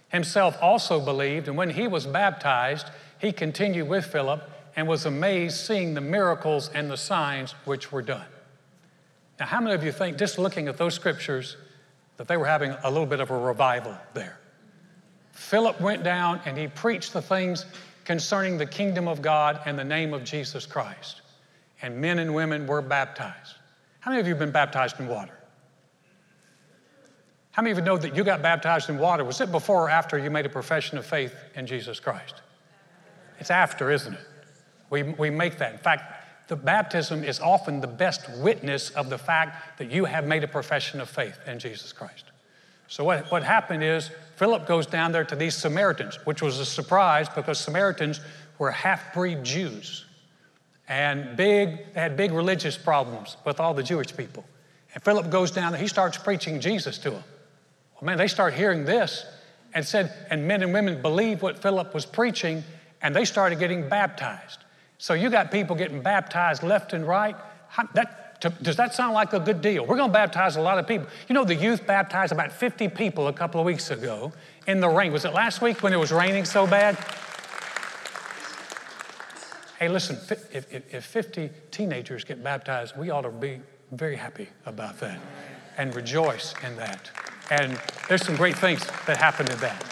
himself 0.09 0.57
also 0.62 0.99
believed, 0.99 1.47
and 1.47 1.57
when 1.57 1.71
he 1.71 1.88
was 1.88 2.05
baptized, 2.05 2.88
he 3.19 3.31
continued 3.31 3.88
with 3.88 4.05
Philip 4.05 4.49
and 4.75 4.88
was 4.88 5.05
amazed 5.05 5.57
seeing 5.57 5.93
the 5.93 6.01
miracles 6.01 6.69
and 6.73 6.89
the 6.89 6.97
signs 6.97 7.51
which 7.65 7.91
were 7.91 8.01
done. 8.01 8.25
Now, 9.39 9.45
how 9.45 9.62
many 9.62 9.75
of 9.75 9.83
you 9.83 9.91
think, 9.91 10.17
just 10.17 10.38
looking 10.38 10.67
at 10.67 10.77
those 10.77 10.93
scriptures, 10.93 11.57
that 12.17 12.27
they 12.27 12.38
were 12.38 12.45
having 12.45 12.75
a 12.83 12.89
little 12.89 13.05
bit 13.05 13.19
of 13.19 13.31
a 13.31 13.38
revival 13.38 13.95
there? 14.13 14.39
Philip 15.31 15.79
went 15.79 16.03
down 16.03 16.41
and 16.45 16.57
he 16.57 16.67
preached 16.67 17.13
the 17.13 17.21
things 17.21 17.65
concerning 18.03 18.57
the 18.57 18.65
kingdom 18.65 19.07
of 19.07 19.21
God 19.21 19.62
and 19.65 19.79
the 19.79 19.83
name 19.83 20.13
of 20.13 20.23
Jesus 20.23 20.65
Christ. 20.65 21.21
And 21.81 22.01
men 22.01 22.19
and 22.19 22.33
women 22.33 22.67
were 22.67 22.81
baptized. 22.81 23.55
How 23.99 24.12
many 24.12 24.21
of 24.21 24.27
you 24.27 24.33
have 24.33 24.39
been 24.39 24.51
baptized 24.51 24.99
in 24.99 25.07
water? 25.07 25.33
How 27.51 27.62
many 27.62 27.71
of 27.71 27.77
you 27.77 27.83
know 27.83 27.97
that 27.97 28.15
you 28.15 28.23
got 28.23 28.41
baptized 28.41 28.89
in 28.89 28.97
water? 28.97 29.23
Was 29.23 29.41
it 29.41 29.51
before 29.51 29.83
or 29.83 29.89
after 29.89 30.17
you 30.17 30.29
made 30.29 30.45
a 30.45 30.49
profession 30.49 30.97
of 30.97 31.05
faith 31.05 31.35
in 31.55 31.67
Jesus 31.67 31.99
Christ? 31.99 32.35
It's 33.39 33.51
after, 33.51 33.91
isn't 33.91 34.13
it? 34.13 34.25
We, 34.89 35.03
we 35.03 35.29
make 35.29 35.57
that. 35.57 35.73
In 35.73 35.79
fact, 35.79 36.47
the 36.47 36.55
baptism 36.55 37.23
is 37.23 37.39
often 37.39 37.81
the 37.81 37.88
best 37.88 38.29
witness 38.38 38.89
of 38.91 39.09
the 39.09 39.17
fact 39.17 39.77
that 39.77 39.91
you 39.91 40.05
have 40.05 40.25
made 40.25 40.43
a 40.43 40.47
profession 40.47 40.99
of 41.01 41.09
faith 41.09 41.38
in 41.45 41.59
Jesus 41.59 41.91
Christ. 41.91 42.25
So, 42.88 43.03
what, 43.03 43.29
what 43.31 43.43
happened 43.43 43.83
is 43.83 44.09
Philip 44.38 44.65
goes 44.65 44.88
down 44.88 45.12
there 45.12 45.23
to 45.25 45.35
these 45.35 45.55
Samaritans, 45.55 46.17
which 46.25 46.41
was 46.41 46.59
a 46.59 46.65
surprise 46.65 47.29
because 47.29 47.59
Samaritans 47.59 48.19
were 48.57 48.71
half 48.71 49.13
breed 49.13 49.43
Jews 49.43 50.05
and 50.89 51.38
big, 51.38 51.93
they 51.93 52.02
had 52.02 52.17
big 52.17 52.32
religious 52.32 52.75
problems 52.75 53.38
with 53.45 53.60
all 53.60 53.75
the 53.75 53.84
Jewish 53.84 54.15
people. 54.17 54.43
And 54.93 55.04
Philip 55.04 55.30
goes 55.30 55.52
down 55.52 55.71
there, 55.71 55.80
he 55.80 55.88
starts 55.88 56.17
preaching 56.17 56.60
Jesus 56.60 56.97
to 56.99 57.12
them. 57.12 57.23
Well, 57.93 58.08
man, 58.08 58.17
they 58.17 58.28
start 58.28 58.56
hearing 58.56 58.86
this 58.86 59.23
and 59.73 59.86
said, 59.86 60.12
and 60.32 60.47
men 60.47 60.63
and 60.63 60.73
women 60.73 61.02
believed 61.02 61.43
what 61.43 61.60
Philip 61.60 61.93
was 61.93 62.08
preaching, 62.08 62.63
and 63.04 63.15
they 63.15 63.23
started 63.23 63.60
getting 63.60 63.88
baptized. 63.88 64.60
So 64.97 65.13
you 65.13 65.30
got 65.30 65.52
people 65.52 65.75
getting 65.75 66.02
baptized 66.02 66.63
left 66.63 66.91
and 66.93 67.08
right. 67.08 67.36
How, 67.67 67.88
that, 67.93 68.41
to, 68.41 68.49
does 68.49 68.78
that 68.78 68.95
sound 68.95 69.13
like 69.13 69.32
a 69.34 69.39
good 69.39 69.62
deal? 69.62 69.86
We're 69.86 69.95
going 69.95 70.10
to 70.10 70.13
baptize 70.13 70.56
a 70.56 70.62
lot 70.62 70.80
of 70.80 70.88
people. 70.88 71.08
You 71.28 71.36
know, 71.36 71.45
the 71.45 71.56
youth 71.56 71.86
baptized 71.86 72.32
about 72.32 72.52
50 72.52 72.88
people 72.89 73.28
a 73.28 73.34
couple 73.34 73.62
of 73.62 73.65
weeks 73.65 73.91
ago 73.91 74.34
in 74.65 74.80
the 74.80 74.89
rain. 74.89 75.12
Was 75.12 75.23
it 75.23 75.34
last 75.34 75.62
week 75.62 75.84
when 75.84 75.93
it 75.93 75.99
was 75.99 76.12
raining 76.12 76.45
so 76.45 76.65
bad? 76.65 76.97
Hey, 79.79 79.87
listen, 79.87 80.17
if, 80.29 80.73
if, 80.73 80.93
if 80.93 81.05
50 81.05 81.49
teenagers 81.71 82.25
get 82.25 82.43
baptized, 82.43 82.97
we 82.97 83.11
ought 83.11 83.21
to 83.21 83.29
be 83.29 83.61
very 83.93 84.17
happy 84.17 84.49
about 84.65 84.99
that 84.99 85.17
and 85.77 85.95
rejoice 85.95 86.53
in 86.65 86.75
that. 86.75 87.09
And 87.49 87.79
there's 88.09 88.25
some 88.25 88.35
great 88.35 88.57
things 88.57 88.85
that 89.07 89.15
happen 89.15 89.49
in 89.49 89.57
that. 89.59 89.85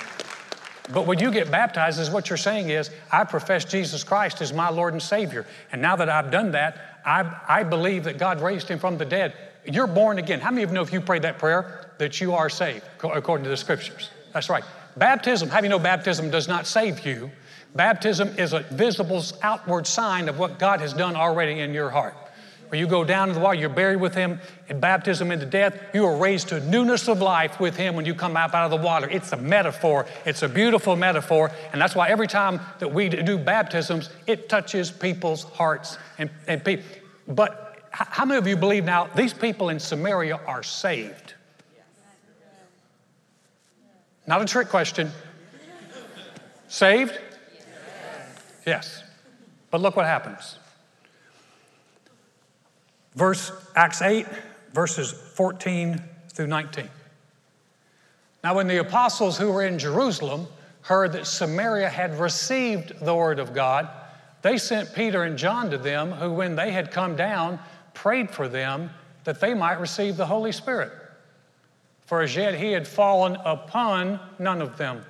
But 0.92 1.08
when 1.08 1.20
you 1.20 1.32
get 1.32 1.50
baptized, 1.50 2.02
is 2.02 2.10
what 2.10 2.30
you're 2.30 2.36
saying 2.36 2.70
is, 2.70 2.92
I 3.14 3.24
profess 3.24 3.64
Jesus 3.64 4.04
Christ 4.04 4.42
as 4.42 4.52
my 4.52 4.70
Lord 4.70 4.92
and 4.92 5.02
Savior. 5.02 5.46
And 5.72 5.82
now 5.82 5.96
that 5.96 6.10
I've 6.10 6.32
done 6.32 6.52
that, 6.52 7.00
I, 7.06 7.34
I 7.48 7.64
believe 7.64 8.04
that 8.04 8.18
God 8.18 8.42
raised 8.42 8.68
him 8.68 8.80
from 8.80 8.98
the 8.98 9.06
dead. 9.06 9.34
You're 9.66 9.88
born 9.88 10.18
again. 10.18 10.42
How 10.42 10.52
many 10.52 10.64
of 10.64 10.70
you 10.70 10.76
know 10.76 10.82
if 10.82 10.92
you 10.92 11.00
pray 11.00 11.20
that 11.20 11.40
prayer 11.40 11.92
that 11.98 12.20
you 12.20 12.34
are 12.34 12.50
saved 12.50 12.84
according 13.02 13.46
to 13.46 13.50
the 13.50 13.58
scriptures? 13.58 14.10
That's 14.34 14.50
right. 14.50 14.66
Baptism, 14.98 15.48
how 15.48 15.62
do 15.62 15.66
you 15.66 15.70
know 15.70 15.80
baptism 15.80 16.30
does 16.30 16.50
not 16.50 16.68
save 16.68 17.06
you? 17.06 17.32
Baptism 17.76 18.38
is 18.38 18.54
a 18.54 18.62
visible 18.62 19.24
outward 19.42 19.86
sign 19.88 20.30
of 20.30 20.40
what 20.40 20.60
God 20.60 20.82
has 20.82 20.94
done 20.94 21.16
already 21.16 21.60
in 21.60 21.74
your 21.74 21.90
heart 21.90 22.16
where 22.70 22.80
you 22.80 22.88
go 22.88 23.04
down 23.04 23.30
in 23.30 23.36
the 23.36 23.40
water, 23.40 23.58
you're 23.58 23.70
buried 23.70 23.98
with 23.98 24.14
him 24.14 24.40
in 24.68 24.80
baptism 24.80 25.32
into 25.32 25.46
death. 25.46 25.80
You 25.94 26.06
are 26.06 26.18
raised 26.18 26.50
to 26.50 26.60
newness 26.60 27.08
of 27.08 27.22
life 27.22 27.60
with 27.60 27.78
him 27.78 27.96
when 27.96 28.06
you 28.06 28.14
come 28.14 28.36
up 28.36 28.54
out 28.54 28.66
of 28.66 28.72
the 28.72 28.86
water. 28.86 29.10
It's 29.10 29.32
a 29.32 29.38
metaphor. 29.38 30.06
It's 30.26 30.44
a 30.44 30.50
beautiful 30.50 30.96
metaphor. 30.96 31.52
And 31.72 31.82
that's 31.82 31.96
why 31.96 32.10
every 32.10 32.28
time 32.28 32.60
that 32.80 32.94
we 32.94 33.10
do 33.10 33.38
baptisms, 33.38 34.10
it 34.26 34.50
touches 34.50 34.92
people's 34.92 35.44
hearts 35.44 35.98
and, 36.18 36.30
and 36.48 36.64
people. 36.64 36.86
But 37.28 37.86
how 37.92 38.26
many 38.26 38.38
of 38.38 38.48
you 38.48 38.58
believe 38.58 38.84
now 38.84 39.08
these 39.16 39.34
people 39.34 39.70
in 39.70 39.80
Samaria 39.80 40.40
are 40.46 40.64
saved? 40.64 41.36
Not 44.26 44.42
a 44.42 44.46
trick 44.46 44.68
question. 44.68 45.10
Saved? 46.68 47.18
Yes. 48.68 49.02
But 49.72 49.80
look 49.80 49.96
what 49.96 50.06
happens. 50.06 50.60
Verse 53.16 53.52
Acts 53.76 54.02
8, 54.02 54.28
verses 54.74 55.12
14 55.12 56.04
through 56.34 56.48
19. 56.48 56.90
Now, 58.44 58.56
when 58.56 58.68
the 58.68 58.78
apostles 58.78 59.38
who 59.38 59.52
were 59.52 59.66
in 59.66 59.80
Jerusalem 59.80 60.48
heard 60.82 61.14
that 61.14 61.26
Samaria 61.26 61.90
had 61.90 62.20
received 62.20 63.00
the 63.00 63.16
word 63.16 63.40
of 63.40 63.54
God, 63.54 63.90
they 64.42 64.58
sent 64.58 64.94
Peter 64.94 65.24
and 65.24 65.38
John 65.38 65.72
to 65.72 65.78
them, 65.78 66.12
who, 66.12 66.34
when 66.34 66.56
they 66.56 66.72
had 66.72 66.92
come 66.92 67.16
down, 67.16 67.60
prayed 67.94 68.30
for 68.30 68.50
them 68.50 68.90
that 69.24 69.40
they 69.40 69.54
might 69.54 69.80
receive 69.80 70.18
the 70.18 70.26
Holy 70.26 70.52
Spirit. 70.52 70.92
For 72.06 72.22
as 72.22 72.36
yet 72.36 72.56
he 72.56 72.74
had 72.74 72.88
fallen 72.88 73.38
upon 73.46 74.20
none 74.40 74.62
of 74.62 74.78
them. 74.78 75.04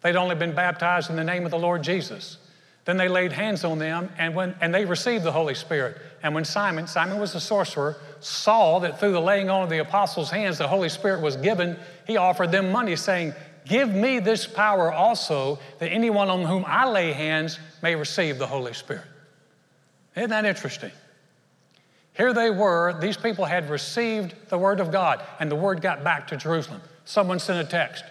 They'd 0.00 0.16
only 0.16 0.36
been 0.36 0.54
baptized 0.54 1.10
in 1.10 1.16
the 1.16 1.24
name 1.24 1.44
of 1.44 1.50
the 1.50 1.58
Lord 1.58 1.82
Jesus. 1.82 2.38
Then 2.84 2.98
they 2.98 3.08
laid 3.08 3.32
hands 3.32 3.64
on 3.64 3.78
them, 3.78 4.10
and, 4.18 4.34
when, 4.34 4.54
and 4.60 4.74
they 4.74 4.84
received 4.84 5.24
the 5.24 5.32
Holy 5.32 5.54
Spirit. 5.54 5.96
And 6.22 6.34
when 6.34 6.44
Simon, 6.44 6.86
Simon 6.86 7.18
was 7.18 7.34
a 7.34 7.40
sorcerer, 7.40 7.96
saw 8.20 8.78
that 8.80 9.00
through 9.00 9.12
the 9.12 9.20
laying 9.20 9.48
on 9.48 9.62
of 9.62 9.70
the 9.70 9.78
apostles' 9.78 10.30
hands 10.30 10.58
the 10.58 10.68
Holy 10.68 10.90
Spirit 10.90 11.22
was 11.22 11.36
given, 11.36 11.78
he 12.06 12.18
offered 12.18 12.52
them 12.52 12.70
money, 12.70 12.96
saying, 12.96 13.32
Give 13.64 13.88
me 13.88 14.18
this 14.18 14.46
power 14.46 14.92
also, 14.92 15.58
that 15.78 15.90
anyone 15.90 16.28
on 16.28 16.42
whom 16.42 16.64
I 16.66 16.86
lay 16.86 17.12
hands 17.12 17.58
may 17.82 17.94
receive 17.94 18.36
the 18.36 18.46
Holy 18.46 18.74
Spirit. 18.74 19.04
Isn't 20.14 20.30
that 20.30 20.44
interesting? 20.44 20.92
Here 22.14 22.34
they 22.34 22.50
were, 22.50 22.98
these 23.00 23.16
people 23.16 23.46
had 23.46 23.70
received 23.70 24.34
the 24.48 24.58
Word 24.58 24.80
of 24.80 24.92
God, 24.92 25.22
and 25.40 25.50
the 25.50 25.56
Word 25.56 25.80
got 25.80 26.04
back 26.04 26.28
to 26.28 26.36
Jerusalem. 26.36 26.82
Someone 27.06 27.38
sent 27.38 27.66
a 27.66 27.70
text. 27.70 28.04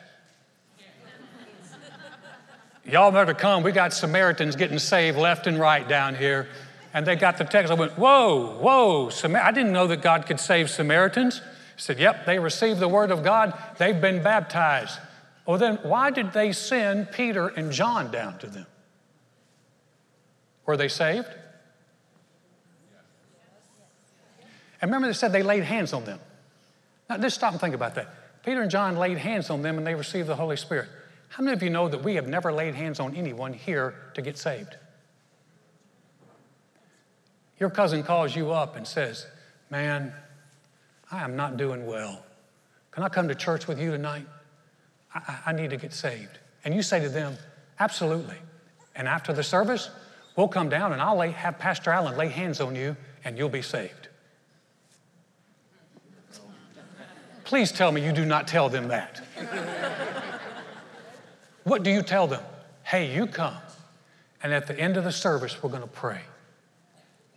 Y'all 2.86 3.12
better 3.12 3.34
come. 3.34 3.64
We 3.64 3.72
got 3.72 3.94
Samaritans 3.94 4.56
getting 4.56 4.80
saved 4.80 5.18
left 5.18 5.48
and 5.48 5.58
right 5.58 5.88
down 5.88 6.16
here. 6.16 6.48
And 6.94 7.06
they 7.08 7.16
got 7.16 7.38
the 7.38 7.46
text. 7.46 7.72
I 7.72 7.76
went, 7.76 7.98
Whoa, 7.98 8.58
whoa, 8.60 9.10
Samar- 9.10 9.42
I 9.42 9.52
didn't 9.52 9.72
know 9.72 9.88
that 9.88 10.02
God 10.02 10.26
could 10.26 10.40
save 10.40 10.70
Samaritans. 10.70 11.40
He 11.76 11.82
said, 11.82 11.98
Yep, 11.98 12.26
they 12.26 12.40
received 12.40 12.80
the 12.80 12.88
word 12.88 13.10
of 13.10 13.24
God. 13.24 13.58
They've 13.78 14.00
been 14.00 14.22
baptized. 14.22 15.00
Well, 15.46 15.58
then 15.58 15.78
why 15.84 16.12
did 16.12 16.34
they 16.34 16.52
send 16.52 17.12
Peter 17.12 17.48
and 17.48 17.72
John 17.72 18.12
down 18.12 18.38
to 18.40 18.48
them? 18.48 18.68
Were 20.66 20.78
they 20.78 20.88
saved? 20.88 21.28
And 24.82 24.92
remember, 24.92 25.08
they 25.08 25.14
said 25.14 25.32
they 25.32 25.44
laid 25.44 25.64
hands 25.64 25.94
on 25.94 26.04
them. 26.04 26.20
Now, 27.10 27.18
just 27.18 27.36
stop 27.36 27.54
and 27.54 27.62
think 27.62 27.74
about 27.74 27.96
that. 27.96 28.44
Peter 28.44 28.62
and 28.62 28.70
John 28.70 28.98
laid 28.98 29.18
hands 29.18 29.50
on 29.50 29.62
them 29.62 29.78
and 29.78 29.88
they 29.88 29.96
received 29.96 30.28
the 30.28 30.36
Holy 30.36 30.58
Spirit. 30.58 30.90
How 31.34 31.42
many 31.42 31.56
of 31.56 31.64
you 31.64 31.72
know 31.72 31.88
that 31.88 32.04
we 32.04 32.14
have 32.14 32.28
never 32.28 32.54
laid 32.54 32.76
hands 32.76 33.00
on 33.00 33.16
anyone 33.16 33.54
here 33.54 33.96
to 34.14 34.22
get 34.22 34.38
saved? 34.38 34.76
Your 37.60 37.72
cousin 37.72 38.04
calls 38.04 38.36
you 38.36 38.52
up 38.52 38.76
and 38.76 38.88
says, 38.88 39.26
Man, 39.72 40.14
I 41.12 41.24
am 41.24 41.36
not 41.36 41.58
doing 41.58 41.88
well. 41.88 42.24
Can 42.92 43.02
I 43.02 43.10
come 43.10 43.28
to 43.30 43.36
church 43.36 43.68
with 43.68 43.80
you 43.80 43.90
tonight? 43.90 44.28
I, 45.16 45.40
I 45.48 45.52
need 45.54 45.72
to 45.72 45.78
get 45.78 45.92
saved. 45.92 46.38
And 46.66 46.76
you 46.76 46.84
say 46.84 47.00
to 47.00 47.10
them, 47.10 47.36
Absolutely. 47.80 48.38
And 48.96 49.08
after 49.08 49.34
the 49.34 49.42
service, 49.42 49.90
we'll 50.36 50.48
come 50.48 50.70
down 50.70 50.94
and 50.94 51.02
I'll 51.02 51.18
lay, 51.18 51.32
have 51.32 51.58
Pastor 51.58 51.90
Alan 51.90 52.16
lay 52.16 52.28
hands 52.28 52.62
on 52.62 52.76
you 52.76 52.96
and 53.24 53.40
you'll 53.40 53.50
be 53.50 53.64
saved. 53.64 54.08
Please 57.44 57.72
tell 57.72 57.92
me 57.92 58.06
you 58.06 58.12
do 58.12 58.24
not 58.24 58.48
tell 58.48 58.70
them 58.70 58.90
that. 58.90 59.20
What 61.64 61.84
do 61.84 61.90
you 61.92 62.02
tell 62.02 62.28
them? 62.28 62.44
Hey, 62.84 63.14
you 63.16 63.28
come, 63.28 63.56
and 64.42 64.54
at 64.54 64.68
the 64.68 64.78
end 64.78 64.98
of 64.98 65.04
the 65.04 65.12
service, 65.12 65.62
we're 65.64 65.70
going 65.70 65.82
to 65.82 65.88
pray. 65.88 66.22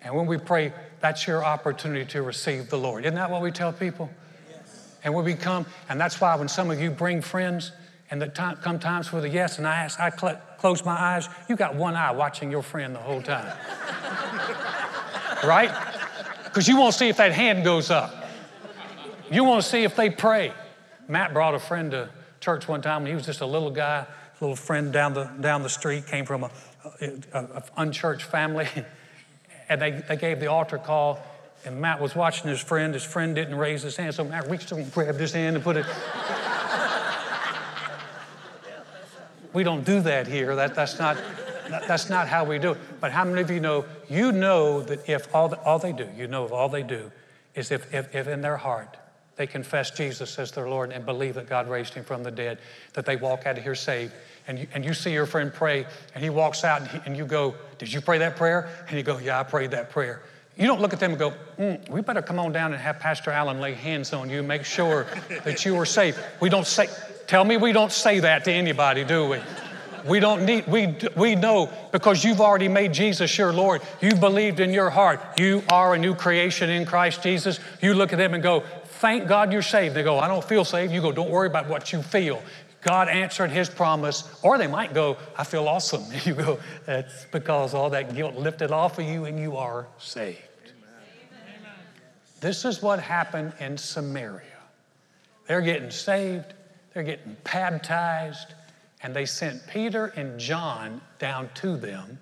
And 0.02 0.14
when 0.14 0.26
we 0.26 0.38
pray, 0.38 0.72
that's 1.00 1.26
your 1.26 1.44
opportunity 1.44 2.04
to 2.06 2.22
receive 2.22 2.68
the 2.68 2.78
Lord. 2.78 3.04
Isn't 3.04 3.14
that 3.14 3.30
what 3.30 3.42
we 3.42 3.50
tell 3.50 3.72
people? 3.72 4.10
Yes. 4.50 4.96
And 5.04 5.14
when 5.14 5.24
we 5.24 5.34
come, 5.34 5.66
and 5.88 6.00
that's 6.00 6.20
why 6.20 6.34
when 6.36 6.48
some 6.48 6.70
of 6.70 6.80
you 6.80 6.90
bring 6.90 7.20
friends, 7.22 7.72
and 8.10 8.22
the 8.22 8.28
time, 8.28 8.56
come 8.56 8.78
times 8.78 9.08
for 9.08 9.20
the 9.20 9.28
yes, 9.28 9.58
and 9.58 9.66
I 9.66 9.76
ask, 9.76 9.98
I 9.98 10.10
cl- 10.10 10.40
close 10.58 10.84
my 10.84 10.92
eyes, 10.92 11.28
you 11.48 11.56
got 11.56 11.74
one 11.74 11.96
eye 11.96 12.12
watching 12.12 12.50
your 12.50 12.62
friend 12.62 12.94
the 12.94 13.00
whole 13.00 13.20
time. 13.20 13.46
right? 15.44 15.72
Because 16.44 16.68
you 16.68 16.76
want 16.76 16.92
to 16.92 16.98
see 16.98 17.08
if 17.08 17.16
that 17.16 17.32
hand 17.32 17.64
goes 17.64 17.90
up. 17.90 18.14
You 19.30 19.42
want 19.42 19.62
to 19.62 19.68
see 19.68 19.82
if 19.82 19.96
they 19.96 20.08
pray. 20.08 20.52
Matt 21.08 21.32
brought 21.32 21.54
a 21.54 21.58
friend 21.58 21.90
to 21.90 22.08
church 22.46 22.68
one 22.68 22.80
time, 22.80 22.98
and 22.98 23.08
he 23.08 23.14
was 23.14 23.26
just 23.26 23.40
a 23.40 23.46
little 23.46 23.72
guy, 23.72 24.06
little 24.40 24.54
friend 24.54 24.92
down 24.92 25.14
the, 25.14 25.24
down 25.40 25.64
the 25.64 25.68
street, 25.68 26.06
came 26.06 26.24
from 26.24 26.44
a, 26.44 26.50
a, 27.00 27.10
a 27.32 27.64
unchurched 27.76 28.22
family, 28.22 28.68
and 29.68 29.82
they, 29.82 29.90
they 29.90 30.14
gave 30.14 30.38
the 30.38 30.46
altar 30.46 30.78
call, 30.78 31.18
and 31.64 31.80
Matt 31.80 32.00
was 32.00 32.14
watching 32.14 32.48
his 32.48 32.60
friend. 32.60 32.94
His 32.94 33.02
friend 33.02 33.34
didn't 33.34 33.56
raise 33.56 33.82
his 33.82 33.96
hand, 33.96 34.14
so 34.14 34.22
Matt 34.22 34.48
reached 34.48 34.72
over 34.72 34.80
and 34.80 34.92
grabbed 34.92 35.18
his 35.18 35.32
hand 35.32 35.56
and 35.56 35.64
put 35.64 35.76
it. 35.76 35.86
we 39.52 39.64
don't 39.64 39.84
do 39.84 40.00
that 40.02 40.28
here. 40.28 40.54
That, 40.54 40.76
that's, 40.76 41.00
not, 41.00 41.16
that, 41.68 41.88
that's 41.88 42.08
not 42.08 42.28
how 42.28 42.44
we 42.44 42.60
do 42.60 42.72
it. 42.72 42.78
But 43.00 43.10
how 43.10 43.24
many 43.24 43.40
of 43.40 43.50
you 43.50 43.58
know, 43.58 43.84
you 44.08 44.30
know 44.30 44.82
that 44.82 45.08
if 45.08 45.34
all, 45.34 45.48
the, 45.48 45.58
all 45.62 45.80
they 45.80 45.92
do, 45.92 46.08
you 46.16 46.28
know 46.28 46.44
if 46.44 46.52
all 46.52 46.68
they 46.68 46.84
do 46.84 47.10
is 47.56 47.72
if, 47.72 47.92
if, 47.92 48.14
if 48.14 48.28
in 48.28 48.40
their 48.40 48.58
heart 48.58 48.98
they 49.36 49.46
confess 49.46 49.90
Jesus 49.90 50.38
as 50.38 50.50
their 50.50 50.68
Lord 50.68 50.92
and 50.92 51.04
believe 51.04 51.34
that 51.34 51.48
God 51.48 51.68
raised 51.68 51.94
him 51.94 52.04
from 52.04 52.22
the 52.22 52.30
dead, 52.30 52.58
that 52.94 53.04
they 53.04 53.16
walk 53.16 53.46
out 53.46 53.58
of 53.58 53.64
here 53.64 53.74
saved. 53.74 54.12
And 54.48 54.58
you, 54.58 54.66
and 54.72 54.84
you 54.84 54.94
see 54.94 55.12
your 55.12 55.26
friend 55.26 55.52
pray, 55.52 55.86
and 56.14 56.24
he 56.24 56.30
walks 56.30 56.64
out, 56.64 56.80
and, 56.80 56.90
he, 56.90 57.00
and 57.04 57.16
you 57.16 57.26
go, 57.26 57.54
Did 57.78 57.92
you 57.92 58.00
pray 58.00 58.18
that 58.18 58.36
prayer? 58.36 58.68
And 58.88 58.96
you 58.96 59.02
go, 59.02 59.18
Yeah, 59.18 59.38
I 59.38 59.42
prayed 59.42 59.72
that 59.72 59.90
prayer. 59.90 60.22
You 60.56 60.66
don't 60.66 60.80
look 60.80 60.94
at 60.94 61.00
them 61.00 61.10
and 61.10 61.18
go, 61.18 61.34
mm, 61.58 61.88
We 61.90 62.00
better 62.00 62.22
come 62.22 62.38
on 62.38 62.52
down 62.52 62.72
and 62.72 62.80
have 62.80 62.98
Pastor 62.98 63.30
Alan 63.30 63.60
lay 63.60 63.74
hands 63.74 64.12
on 64.12 64.30
you, 64.30 64.42
make 64.42 64.64
sure 64.64 65.06
that 65.44 65.64
you 65.64 65.76
are 65.76 65.86
safe. 65.86 66.18
We 66.40 66.48
don't 66.48 66.66
say, 66.66 66.88
Tell 67.26 67.44
me 67.44 67.56
we 67.56 67.72
don't 67.72 67.92
say 67.92 68.20
that 68.20 68.44
to 68.44 68.52
anybody, 68.52 69.04
do 69.04 69.28
we? 69.28 69.40
We 70.06 70.20
don't 70.20 70.44
need, 70.44 70.68
we, 70.68 70.96
we 71.16 71.34
know 71.34 71.68
because 71.90 72.22
you've 72.22 72.40
already 72.40 72.68
made 72.68 72.92
Jesus 72.92 73.36
your 73.36 73.52
Lord. 73.52 73.82
You 74.00 74.14
believed 74.14 74.60
in 74.60 74.72
your 74.72 74.88
heart. 74.88 75.20
You 75.36 75.64
are 75.68 75.94
a 75.94 75.98
new 75.98 76.14
creation 76.14 76.70
in 76.70 76.86
Christ 76.86 77.24
Jesus. 77.24 77.58
You 77.82 77.94
look 77.94 78.12
at 78.12 78.18
them 78.18 78.32
and 78.32 78.42
go, 78.42 78.62
Thank 79.00 79.28
God 79.28 79.52
you're 79.52 79.62
saved. 79.62 79.94
They 79.94 80.02
go, 80.02 80.18
I 80.18 80.28
don't 80.28 80.44
feel 80.44 80.64
saved. 80.64 80.92
You 80.92 81.00
go, 81.00 81.12
Don't 81.12 81.30
worry 81.30 81.46
about 81.46 81.68
what 81.68 81.92
you 81.92 82.02
feel. 82.02 82.42
God 82.82 83.08
answered 83.08 83.50
his 83.50 83.68
promise. 83.68 84.28
Or 84.42 84.58
they 84.58 84.66
might 84.66 84.94
go, 84.94 85.16
I 85.36 85.44
feel 85.44 85.68
awesome. 85.68 86.04
You 86.24 86.34
go, 86.34 86.58
That's 86.86 87.26
because 87.26 87.74
all 87.74 87.90
that 87.90 88.14
guilt 88.14 88.36
lifted 88.36 88.70
off 88.70 88.98
of 88.98 89.04
you 89.04 89.26
and 89.26 89.38
you 89.38 89.56
are 89.56 89.86
saved. 89.98 90.38
Amen. 90.64 91.70
This 92.40 92.64
is 92.64 92.80
what 92.80 93.00
happened 93.00 93.52
in 93.60 93.76
Samaria. 93.76 94.42
They're 95.46 95.60
getting 95.60 95.90
saved, 95.90 96.54
they're 96.92 97.02
getting 97.02 97.36
baptized, 97.44 98.54
and 99.02 99.14
they 99.14 99.26
sent 99.26 99.66
Peter 99.68 100.06
and 100.16 100.40
John 100.40 101.00
down 101.18 101.50
to 101.56 101.76
them, 101.76 102.18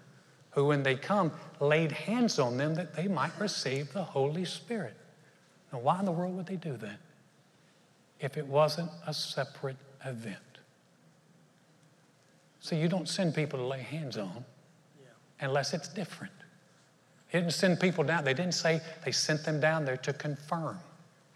who, 0.51 0.67
when 0.67 0.83
they 0.83 0.97
come, 0.97 1.33
laid 1.61 1.93
hands 1.93 2.39
on 2.39 2.57
them 2.57 2.75
that 2.75 2.95
they 2.95 3.09
might 3.09 3.39
receive 3.39 3.93
the 3.93 4.03
Holy 4.03 4.45
Spirit. 4.45 4.95
Why 5.83 5.99
in 5.99 6.05
the 6.05 6.13
world 6.13 6.37
would 6.37 6.47
they 6.47 6.57
do 6.57 6.77
that 6.77 6.99
if 8.21 8.37
it 8.37 8.47
wasn't 8.47 8.91
a 9.07 9.15
separate 9.15 9.77
event? 10.05 10.39
So 12.61 12.75
you 12.77 12.89
don't 12.89 13.09
send 13.09 13.35
people 13.35 13.59
to 13.59 13.65
lay 13.67 13.83
hands 13.83 14.17
on 14.17 14.45
unless 15.41 15.75
it's 15.75 15.89
different. 15.89 16.33
He 17.29 17.39
didn't 17.39 17.53
send 17.53 17.81
people 17.81 18.05
down. 18.05 18.25
They 18.25 18.33
didn't 18.33 18.55
say 18.55 18.81
they 19.05 19.13
sent 19.13 19.45
them 19.45 19.61
down 19.61 19.85
there 19.85 19.97
to 19.99 20.13
confirm. 20.13 20.79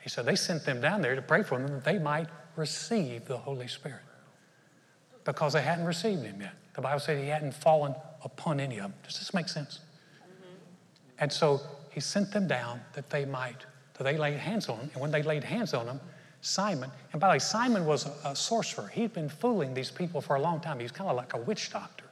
He 0.01 0.09
said 0.09 0.24
they 0.24 0.37
sent 0.37 0.64
them 0.64 0.81
down 0.81 1.03
there 1.03 1.14
to 1.14 1.22
pray 1.22 1.42
for 1.42 1.59
them 1.59 1.68
that 1.68 1.85
they 1.85 1.98
might 1.98 2.29
receive 2.57 3.27
the 3.27 3.37
Holy 3.37 3.68
Spirit 3.68 4.03
because 5.24 5.53
they 5.53 5.62
hadn't 5.62 5.85
received 5.85 6.22
Him 6.22 6.40
yet. 6.40 6.55
The 6.74 6.81
Bible 6.81 7.01
said 7.01 7.18
He 7.18 7.29
hadn't 7.29 7.53
fallen 7.53 7.94
upon 8.24 8.61
any 8.61 8.77
of 8.77 8.85
them. 8.85 8.94
Does 9.05 9.18
this 9.18 9.35
make 9.35 9.48
sense? 9.48 9.81
Mm-hmm. 10.22 10.55
And 11.18 11.33
so 11.33 11.61
He 11.90 12.01
sent 12.01 12.33
them 12.33 12.48
down 12.48 12.81
that 12.94 13.11
they 13.11 13.24
might 13.24 13.66
so 13.98 14.04
they 14.04 14.16
laid 14.16 14.38
hands 14.38 14.68
on 14.68 14.78
him. 14.78 14.90
And 14.92 15.02
when 15.02 15.11
they 15.11 15.22
laid 15.22 15.44
hands 15.44 15.74
on 15.74 15.87
him, 15.87 16.00
Simon, 16.40 16.90
and 17.12 17.20
by 17.20 17.28
the 17.28 17.32
way, 17.32 17.38
Simon 17.40 17.84
was 17.84 18.06
a, 18.06 18.12
a 18.28 18.37
sorcerer. 18.37 18.87
He'd 18.87 19.12
been 19.12 19.28
fooling 19.28 19.74
these 19.74 19.90
people 19.90 20.20
for 20.20 20.37
a 20.37 20.40
long 20.40 20.61
time. 20.61 20.78
He 20.78 20.84
was 20.84 20.92
kind 20.92 21.11
of 21.11 21.16
like 21.16 21.34
a 21.34 21.38
witch 21.38 21.70
doctor. 21.72 22.04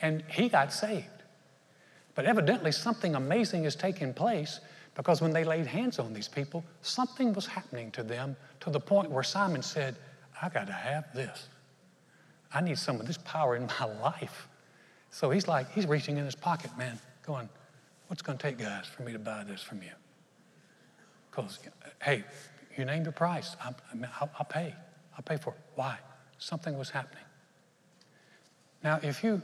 And 0.00 0.24
he 0.28 0.48
got 0.48 0.72
saved. 0.72 1.06
But 2.16 2.26
evidently, 2.26 2.72
something 2.72 3.14
amazing 3.14 3.64
is 3.64 3.76
taking 3.76 4.12
place 4.12 4.60
because 4.94 5.22
when 5.22 5.32
they 5.32 5.44
laid 5.44 5.66
hands 5.66 6.00
on 6.00 6.12
these 6.12 6.28
people, 6.28 6.64
something 6.82 7.32
was 7.32 7.46
happening 7.46 7.90
to 7.92 8.02
them 8.02 8.36
to 8.60 8.70
the 8.70 8.80
point 8.80 9.10
where 9.10 9.22
Simon 9.22 9.62
said, 9.62 9.94
I 10.42 10.48
got 10.48 10.66
to 10.66 10.72
have 10.72 11.04
this. 11.14 11.46
I 12.52 12.60
need 12.60 12.76
some 12.76 13.00
of 13.00 13.06
this 13.06 13.18
power 13.18 13.54
in 13.56 13.68
my 13.80 13.84
life. 14.02 14.48
So 15.10 15.30
he's 15.30 15.46
like, 15.46 15.70
he's 15.72 15.86
reaching 15.86 16.16
in 16.16 16.24
his 16.24 16.34
pocket, 16.34 16.76
man, 16.76 16.98
going, 17.24 17.48
What's 18.08 18.20
going 18.20 18.36
to 18.36 18.42
take, 18.42 18.58
guys, 18.58 18.84
for 18.84 19.04
me 19.04 19.12
to 19.12 19.18
buy 19.18 19.42
this 19.42 19.62
from 19.62 19.80
you? 19.80 19.88
Because, 21.32 21.58
hey, 22.02 22.24
you 22.76 22.84
named 22.84 23.06
the 23.06 23.12
price. 23.12 23.56
i 23.64 23.72
I'll, 24.20 24.30
I'll 24.38 24.44
pay. 24.44 24.74
I'll 25.16 25.22
pay 25.24 25.38
for 25.38 25.54
it. 25.54 25.60
Why? 25.74 25.98
Something 26.38 26.78
was 26.78 26.90
happening. 26.90 27.24
Now, 28.84 29.00
if 29.02 29.24
you 29.24 29.42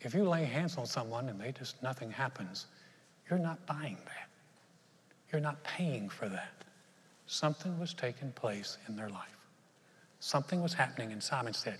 if 0.00 0.14
you 0.14 0.28
lay 0.28 0.44
hands 0.44 0.76
on 0.76 0.86
someone 0.86 1.28
and 1.28 1.40
they 1.40 1.52
just 1.52 1.82
nothing 1.82 2.10
happens, 2.10 2.66
you're 3.28 3.38
not 3.38 3.64
buying 3.66 3.96
that. 4.04 4.28
You're 5.32 5.40
not 5.40 5.62
paying 5.64 6.08
for 6.08 6.28
that. 6.28 6.64
Something 7.26 7.78
was 7.80 7.92
taking 7.92 8.30
place 8.32 8.78
in 8.88 8.94
their 8.96 9.08
life. 9.08 9.36
Something 10.20 10.62
was 10.62 10.72
happening, 10.72 11.12
and 11.12 11.22
Simon 11.22 11.52
said, 11.52 11.78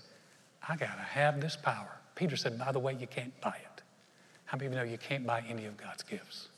I 0.67 0.75
got 0.75 0.95
to 0.95 1.03
have 1.03 1.39
this 1.39 1.55
power. 1.55 1.97
Peter 2.15 2.35
said, 2.35 2.59
By 2.59 2.71
the 2.71 2.79
way, 2.79 2.97
you 2.99 3.07
can't 3.07 3.39
buy 3.39 3.55
it. 3.55 3.81
How 4.45 4.57
many 4.57 4.67
of 4.67 4.73
you 4.73 4.79
know 4.79 4.83
you 4.83 4.97
can't 4.97 5.25
buy 5.25 5.43
any 5.47 5.65
of 5.65 5.77
God's 5.77 6.03
gifts? 6.03 6.49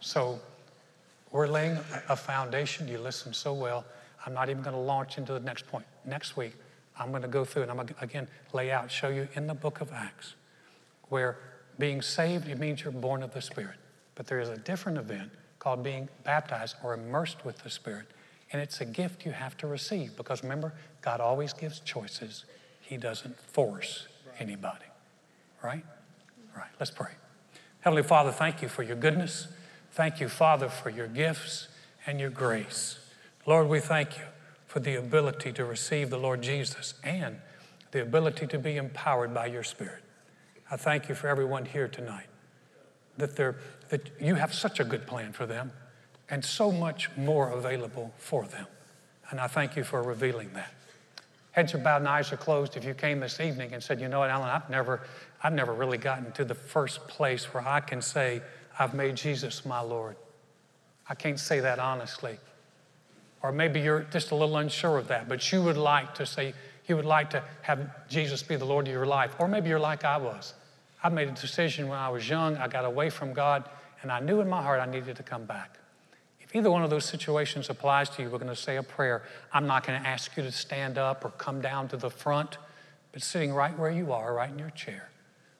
So 0.00 0.40
we're 1.30 1.46
laying 1.46 1.78
a 2.08 2.16
foundation. 2.16 2.88
You 2.88 2.98
listen 2.98 3.32
so 3.32 3.52
well. 3.52 3.84
I'm 4.24 4.34
not 4.34 4.48
even 4.48 4.62
going 4.62 4.74
to 4.74 4.80
launch 4.80 5.18
into 5.18 5.32
the 5.32 5.40
next 5.40 5.66
point. 5.66 5.84
Next 6.04 6.36
week, 6.36 6.54
I'm 6.98 7.10
going 7.10 7.22
to 7.22 7.28
go 7.28 7.44
through 7.44 7.62
and 7.62 7.70
I'm 7.70 7.76
going 7.76 7.88
to 7.88 7.94
again 8.00 8.28
lay 8.52 8.70
out, 8.70 8.90
show 8.90 9.08
you 9.08 9.28
in 9.34 9.46
the 9.46 9.54
book 9.54 9.80
of 9.80 9.92
Acts 9.92 10.34
where 11.08 11.38
being 11.78 12.02
saved, 12.02 12.48
it 12.48 12.58
means 12.58 12.82
you're 12.82 12.92
born 12.92 13.22
of 13.22 13.32
the 13.32 13.40
Spirit. 13.40 13.76
But 14.14 14.26
there 14.26 14.40
is 14.40 14.48
a 14.48 14.56
different 14.56 14.98
event 14.98 15.30
called 15.58 15.82
being 15.82 16.08
baptized 16.24 16.76
or 16.82 16.94
immersed 16.94 17.44
with 17.44 17.58
the 17.58 17.70
Spirit. 17.70 18.06
And 18.52 18.60
it's 18.60 18.80
a 18.80 18.84
gift 18.84 19.24
you 19.24 19.32
have 19.32 19.56
to 19.58 19.66
receive 19.66 20.16
because 20.16 20.42
remember, 20.42 20.72
God 21.02 21.20
always 21.20 21.52
gives 21.52 21.80
choices, 21.80 22.44
He 22.80 22.96
doesn't 22.96 23.38
force 23.38 24.08
anybody. 24.38 24.86
Right? 25.62 25.84
Right. 26.56 26.70
Let's 26.80 26.90
pray. 26.90 27.12
Heavenly 27.80 28.02
Father, 28.02 28.32
thank 28.32 28.62
you 28.62 28.68
for 28.68 28.82
your 28.82 28.96
goodness. 28.96 29.48
Thank 29.98 30.20
you, 30.20 30.28
Father, 30.28 30.68
for 30.68 30.90
your 30.90 31.08
gifts 31.08 31.66
and 32.06 32.20
your 32.20 32.30
grace. 32.30 33.00
Lord, 33.46 33.68
we 33.68 33.80
thank 33.80 34.16
you 34.16 34.26
for 34.68 34.78
the 34.78 34.94
ability 34.94 35.52
to 35.54 35.64
receive 35.64 36.08
the 36.08 36.16
Lord 36.16 36.40
Jesus 36.40 36.94
and 37.02 37.38
the 37.90 38.02
ability 38.02 38.46
to 38.46 38.60
be 38.60 38.76
empowered 38.76 39.34
by 39.34 39.46
your 39.46 39.64
Spirit. 39.64 40.04
I 40.70 40.76
thank 40.76 41.08
you 41.08 41.16
for 41.16 41.26
everyone 41.26 41.64
here 41.64 41.88
tonight, 41.88 42.28
that, 43.16 43.34
they're, 43.34 43.56
that 43.88 44.08
you 44.20 44.36
have 44.36 44.54
such 44.54 44.78
a 44.78 44.84
good 44.84 45.04
plan 45.04 45.32
for 45.32 45.46
them 45.46 45.72
and 46.30 46.44
so 46.44 46.70
much 46.70 47.10
more 47.16 47.50
available 47.50 48.14
for 48.18 48.44
them. 48.44 48.68
And 49.30 49.40
I 49.40 49.48
thank 49.48 49.74
you 49.74 49.82
for 49.82 50.00
revealing 50.00 50.52
that. 50.52 50.72
Heads 51.50 51.74
are 51.74 51.78
bowed 51.78 52.02
and 52.02 52.08
eyes 52.08 52.32
are 52.32 52.36
closed. 52.36 52.76
If 52.76 52.84
you 52.84 52.94
came 52.94 53.18
this 53.18 53.40
evening 53.40 53.74
and 53.74 53.82
said, 53.82 54.00
you 54.00 54.06
know 54.06 54.20
what, 54.20 54.30
Alan, 54.30 54.48
I've 54.48 54.70
never, 54.70 55.00
I've 55.42 55.54
never 55.54 55.72
really 55.74 55.98
gotten 55.98 56.30
to 56.34 56.44
the 56.44 56.54
first 56.54 57.08
place 57.08 57.52
where 57.52 57.66
I 57.66 57.80
can 57.80 58.00
say, 58.00 58.42
I've 58.78 58.94
made 58.94 59.16
Jesus 59.16 59.66
my 59.66 59.80
Lord. 59.80 60.16
I 61.08 61.14
can't 61.14 61.40
say 61.40 61.60
that 61.60 61.78
honestly. 61.78 62.38
Or 63.42 63.52
maybe 63.52 63.80
you're 63.80 64.02
just 64.10 64.30
a 64.30 64.34
little 64.34 64.56
unsure 64.56 64.98
of 64.98 65.08
that, 65.08 65.28
but 65.28 65.52
you 65.52 65.62
would 65.62 65.76
like 65.76 66.14
to 66.14 66.26
say, 66.26 66.54
you 66.86 66.96
would 66.96 67.04
like 67.04 67.30
to 67.30 67.42
have 67.62 68.08
Jesus 68.08 68.42
be 68.42 68.56
the 68.56 68.64
Lord 68.64 68.86
of 68.86 68.92
your 68.92 69.06
life. 69.06 69.34
Or 69.38 69.48
maybe 69.48 69.68
you're 69.68 69.78
like 69.78 70.04
I 70.04 70.16
was. 70.16 70.54
I 71.02 71.08
made 71.08 71.28
a 71.28 71.32
decision 71.32 71.88
when 71.88 71.98
I 71.98 72.08
was 72.08 72.28
young, 72.28 72.56
I 72.56 72.66
got 72.66 72.84
away 72.84 73.10
from 73.10 73.32
God, 73.32 73.68
and 74.02 74.10
I 74.10 74.20
knew 74.20 74.40
in 74.40 74.48
my 74.48 74.62
heart 74.62 74.80
I 74.80 74.90
needed 74.90 75.16
to 75.16 75.22
come 75.22 75.44
back. 75.44 75.78
If 76.40 76.56
either 76.56 76.70
one 76.70 76.82
of 76.82 76.90
those 76.90 77.04
situations 77.04 77.68
applies 77.68 78.08
to 78.10 78.22
you, 78.22 78.30
we're 78.30 78.38
going 78.38 78.48
to 78.48 78.56
say 78.56 78.76
a 78.76 78.82
prayer. 78.82 79.22
I'm 79.52 79.66
not 79.66 79.86
going 79.86 80.00
to 80.00 80.08
ask 80.08 80.36
you 80.36 80.42
to 80.42 80.50
stand 80.50 80.98
up 80.98 81.24
or 81.24 81.30
come 81.30 81.60
down 81.60 81.88
to 81.88 81.96
the 81.96 82.10
front, 82.10 82.58
but 83.12 83.22
sitting 83.22 83.52
right 83.52 83.78
where 83.78 83.90
you 83.90 84.12
are, 84.12 84.34
right 84.34 84.50
in 84.50 84.58
your 84.58 84.70
chair. 84.70 85.10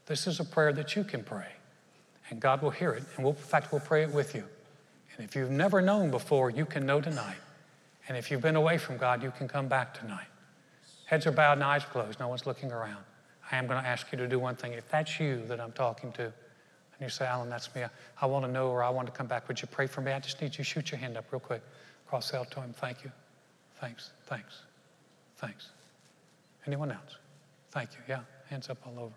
This 0.06 0.26
is 0.26 0.40
a 0.40 0.44
prayer 0.44 0.72
that 0.72 0.96
you 0.96 1.04
can 1.04 1.22
pray 1.22 1.57
and 2.30 2.40
God 2.40 2.62
will 2.62 2.70
hear 2.70 2.92
it. 2.92 3.04
And 3.16 3.24
we'll, 3.24 3.34
in 3.34 3.38
fact, 3.38 3.72
we'll 3.72 3.80
pray 3.80 4.02
it 4.02 4.12
with 4.12 4.34
you. 4.34 4.44
And 5.16 5.26
if 5.26 5.34
you've 5.34 5.50
never 5.50 5.82
known 5.82 6.10
before, 6.10 6.50
you 6.50 6.64
can 6.64 6.86
know 6.86 7.00
tonight. 7.00 7.36
And 8.08 8.16
if 8.16 8.30
you've 8.30 8.40
been 8.40 8.56
away 8.56 8.78
from 8.78 8.96
God, 8.96 9.22
you 9.22 9.30
can 9.30 9.48
come 9.48 9.68
back 9.68 9.98
tonight. 9.98 10.26
Heads 11.06 11.26
are 11.26 11.32
bowed 11.32 11.54
and 11.54 11.64
eyes 11.64 11.84
closed. 11.84 12.20
No 12.20 12.28
one's 12.28 12.46
looking 12.46 12.70
around. 12.70 13.02
I 13.50 13.56
am 13.56 13.66
going 13.66 13.82
to 13.82 13.88
ask 13.88 14.10
you 14.12 14.18
to 14.18 14.28
do 14.28 14.38
one 14.38 14.56
thing. 14.56 14.72
If 14.72 14.88
that's 14.90 15.18
you 15.18 15.42
that 15.46 15.60
I'm 15.60 15.72
talking 15.72 16.12
to, 16.12 16.24
and 16.24 16.32
you 17.00 17.08
say, 17.08 17.26
Alan, 17.26 17.48
that's 17.48 17.74
me, 17.74 17.82
I, 17.82 17.88
I 18.20 18.26
want 18.26 18.44
to 18.44 18.50
know 18.50 18.68
or 18.68 18.82
I 18.82 18.90
want 18.90 19.06
to 19.06 19.12
come 19.12 19.26
back, 19.26 19.48
would 19.48 19.60
you 19.60 19.68
pray 19.68 19.86
for 19.86 20.00
me? 20.00 20.12
I 20.12 20.20
just 20.20 20.40
need 20.40 20.48
you 20.48 20.58
to 20.58 20.64
shoot 20.64 20.90
your 20.90 20.98
hand 20.98 21.16
up 21.16 21.24
real 21.32 21.40
quick. 21.40 21.62
Cross 22.06 22.34
out 22.34 22.50
to 22.52 22.60
him. 22.60 22.72
Thank 22.72 23.04
you. 23.04 23.12
Thanks. 23.80 24.10
Thanks. 24.26 24.62
Thanks. 25.36 25.70
Anyone 26.66 26.90
else? 26.90 27.16
Thank 27.70 27.90
you. 27.92 27.98
Yeah, 28.08 28.20
hands 28.50 28.68
up 28.68 28.78
all 28.86 29.04
over. 29.04 29.14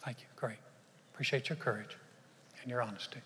Thank 0.00 0.20
you. 0.20 0.26
Great. 0.36 0.58
Appreciate 1.12 1.48
your 1.48 1.56
courage 1.56 1.96
and 2.66 2.72
your 2.72 2.82
honesty. 2.82 3.20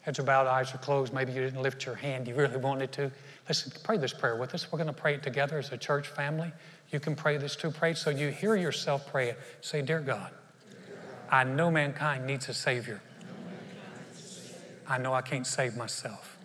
Heads 0.00 0.18
are 0.18 0.22
bowed, 0.22 0.46
eyes 0.46 0.74
are 0.74 0.78
closed. 0.78 1.12
Maybe 1.12 1.32
you 1.32 1.42
didn't 1.42 1.60
lift 1.60 1.84
your 1.84 1.94
hand, 1.94 2.26
you 2.26 2.34
really 2.34 2.56
wanted 2.56 2.90
to. 2.92 3.12
Listen, 3.46 3.70
pray 3.84 3.98
this 3.98 4.14
prayer 4.14 4.36
with 4.36 4.54
us. 4.54 4.72
We're 4.72 4.78
going 4.78 4.92
to 4.92 4.98
pray 4.98 5.14
it 5.14 5.22
together 5.22 5.58
as 5.58 5.70
a 5.70 5.76
church 5.76 6.08
family. 6.08 6.50
You 6.90 6.98
can 6.98 7.14
pray 7.14 7.36
this 7.36 7.54
too. 7.56 7.70
Pray 7.70 7.92
so 7.92 8.08
you 8.08 8.28
hear 8.28 8.56
yourself 8.56 9.06
pray 9.06 9.28
it. 9.30 9.38
Say, 9.60 9.82
Dear 9.82 10.00
God, 10.00 10.30
I 11.30 11.44
know 11.44 11.70
mankind 11.70 12.26
needs 12.26 12.48
a 12.48 12.54
Savior. 12.54 13.02
I 14.88 14.96
know 14.96 15.12
I 15.12 15.20
can't 15.20 15.46
save 15.46 15.76
myself. 15.76 16.38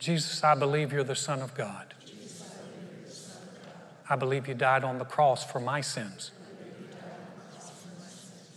Jesus, 0.00 0.42
I 0.42 0.56
believe 0.56 0.92
you're 0.92 1.04
the 1.04 1.14
Son 1.14 1.40
of 1.40 1.54
God. 1.54 1.94
I 4.10 4.16
believe 4.16 4.48
you 4.48 4.54
died 4.54 4.82
on 4.82 4.98
the 4.98 5.04
cross 5.04 5.48
for 5.48 5.60
my 5.60 5.80
sins. 5.80 6.32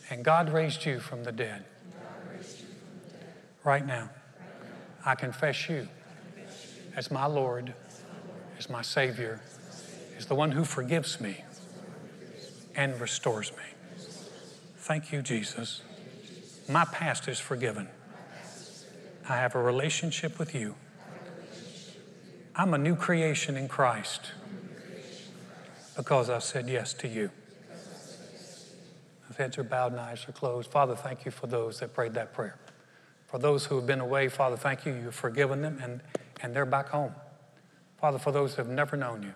And 0.09 0.23
God 0.23 0.49
raised 0.49 0.85
you 0.85 0.99
from 0.99 1.23
the 1.23 1.31
dead. 1.31 1.65
Right 3.63 3.85
now, 3.85 4.09
I 5.03 5.15
confess 5.15 5.67
you 5.69 5.87
as 6.95 7.09
my 7.09 7.25
Lord, 7.25 7.73
as 8.57 8.69
my 8.69 8.81
Savior, 8.81 9.41
as 10.17 10.27
the 10.27 10.35
one 10.35 10.51
who 10.51 10.63
forgives 10.63 11.19
me 11.19 11.43
and 12.75 12.99
restores 12.99 13.51
me. 13.51 13.63
Thank 14.77 15.11
you, 15.11 15.21
Jesus. 15.21 15.81
My 16.69 16.85
past 16.85 17.27
is 17.27 17.39
forgiven. 17.39 17.87
I 19.27 19.37
have 19.37 19.55
a 19.55 19.61
relationship 19.61 20.37
with 20.37 20.53
you. 20.53 20.75
I'm 22.55 22.73
a 22.73 22.77
new 22.77 22.95
creation 22.95 23.57
in 23.57 23.67
Christ 23.67 24.31
because 25.97 26.29
I 26.29 26.39
said 26.39 26.69
yes 26.69 26.93
to 26.95 27.07
you. 27.07 27.31
If 29.35 29.39
heads 29.39 29.57
are 29.57 29.65
bowed 29.65 29.91
and 29.91 29.99
eyes 29.99 30.25
are 30.29 30.31
closed, 30.31 30.71
Father, 30.71 30.95
thank 30.95 31.25
you 31.25 31.31
for 31.31 31.47
those 31.47 31.81
that 31.81 31.93
prayed 31.93 32.13
that 32.13 32.33
prayer. 32.33 32.57
For 33.27 33.37
those 33.37 33.65
who 33.65 33.75
have 33.75 33.85
been 33.85 33.99
away, 33.99 34.29
Father, 34.29 34.55
thank 34.55 34.85
you. 34.85 34.93
You've 34.93 35.13
forgiven 35.13 35.61
them 35.61 35.77
and, 35.83 35.99
and 36.41 36.55
they're 36.55 36.65
back 36.65 36.87
home. 36.87 37.11
Father, 37.99 38.17
for 38.17 38.31
those 38.31 38.55
who 38.55 38.61
have 38.61 38.71
never 38.71 38.95
known 38.95 39.23
you, 39.23 39.33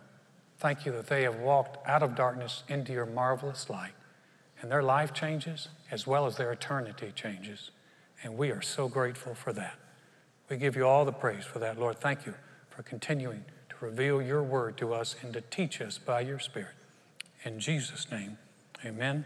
thank 0.57 0.85
you 0.85 0.93
that 0.93 1.07
they 1.07 1.23
have 1.23 1.35
walked 1.35 1.85
out 1.85 2.01
of 2.01 2.15
darkness 2.15 2.63
into 2.69 2.93
your 2.93 3.05
marvelous 3.05 3.69
light. 3.69 3.91
And 4.61 4.71
their 4.71 4.83
life 4.83 5.13
changes 5.13 5.67
as 5.91 6.07
well 6.07 6.25
as 6.25 6.37
their 6.37 6.53
eternity 6.53 7.11
changes. 7.13 7.71
And 8.23 8.37
we 8.37 8.51
are 8.51 8.61
so 8.61 8.87
grateful 8.87 9.35
for 9.35 9.51
that. 9.51 9.75
We 10.47 10.55
give 10.55 10.77
you 10.77 10.87
all 10.87 11.03
the 11.03 11.11
praise 11.11 11.43
for 11.43 11.59
that, 11.59 11.77
Lord. 11.77 11.99
Thank 11.99 12.25
you 12.25 12.35
for 12.69 12.83
continuing 12.83 13.43
to 13.67 13.85
reveal 13.85 14.21
your 14.21 14.43
word 14.43 14.77
to 14.77 14.93
us 14.93 15.17
and 15.21 15.33
to 15.33 15.41
teach 15.41 15.81
us 15.81 15.97
by 15.97 16.21
your 16.21 16.39
Spirit. 16.39 16.75
In 17.43 17.59
Jesus' 17.59 18.09
name, 18.09 18.37
amen. 18.85 19.25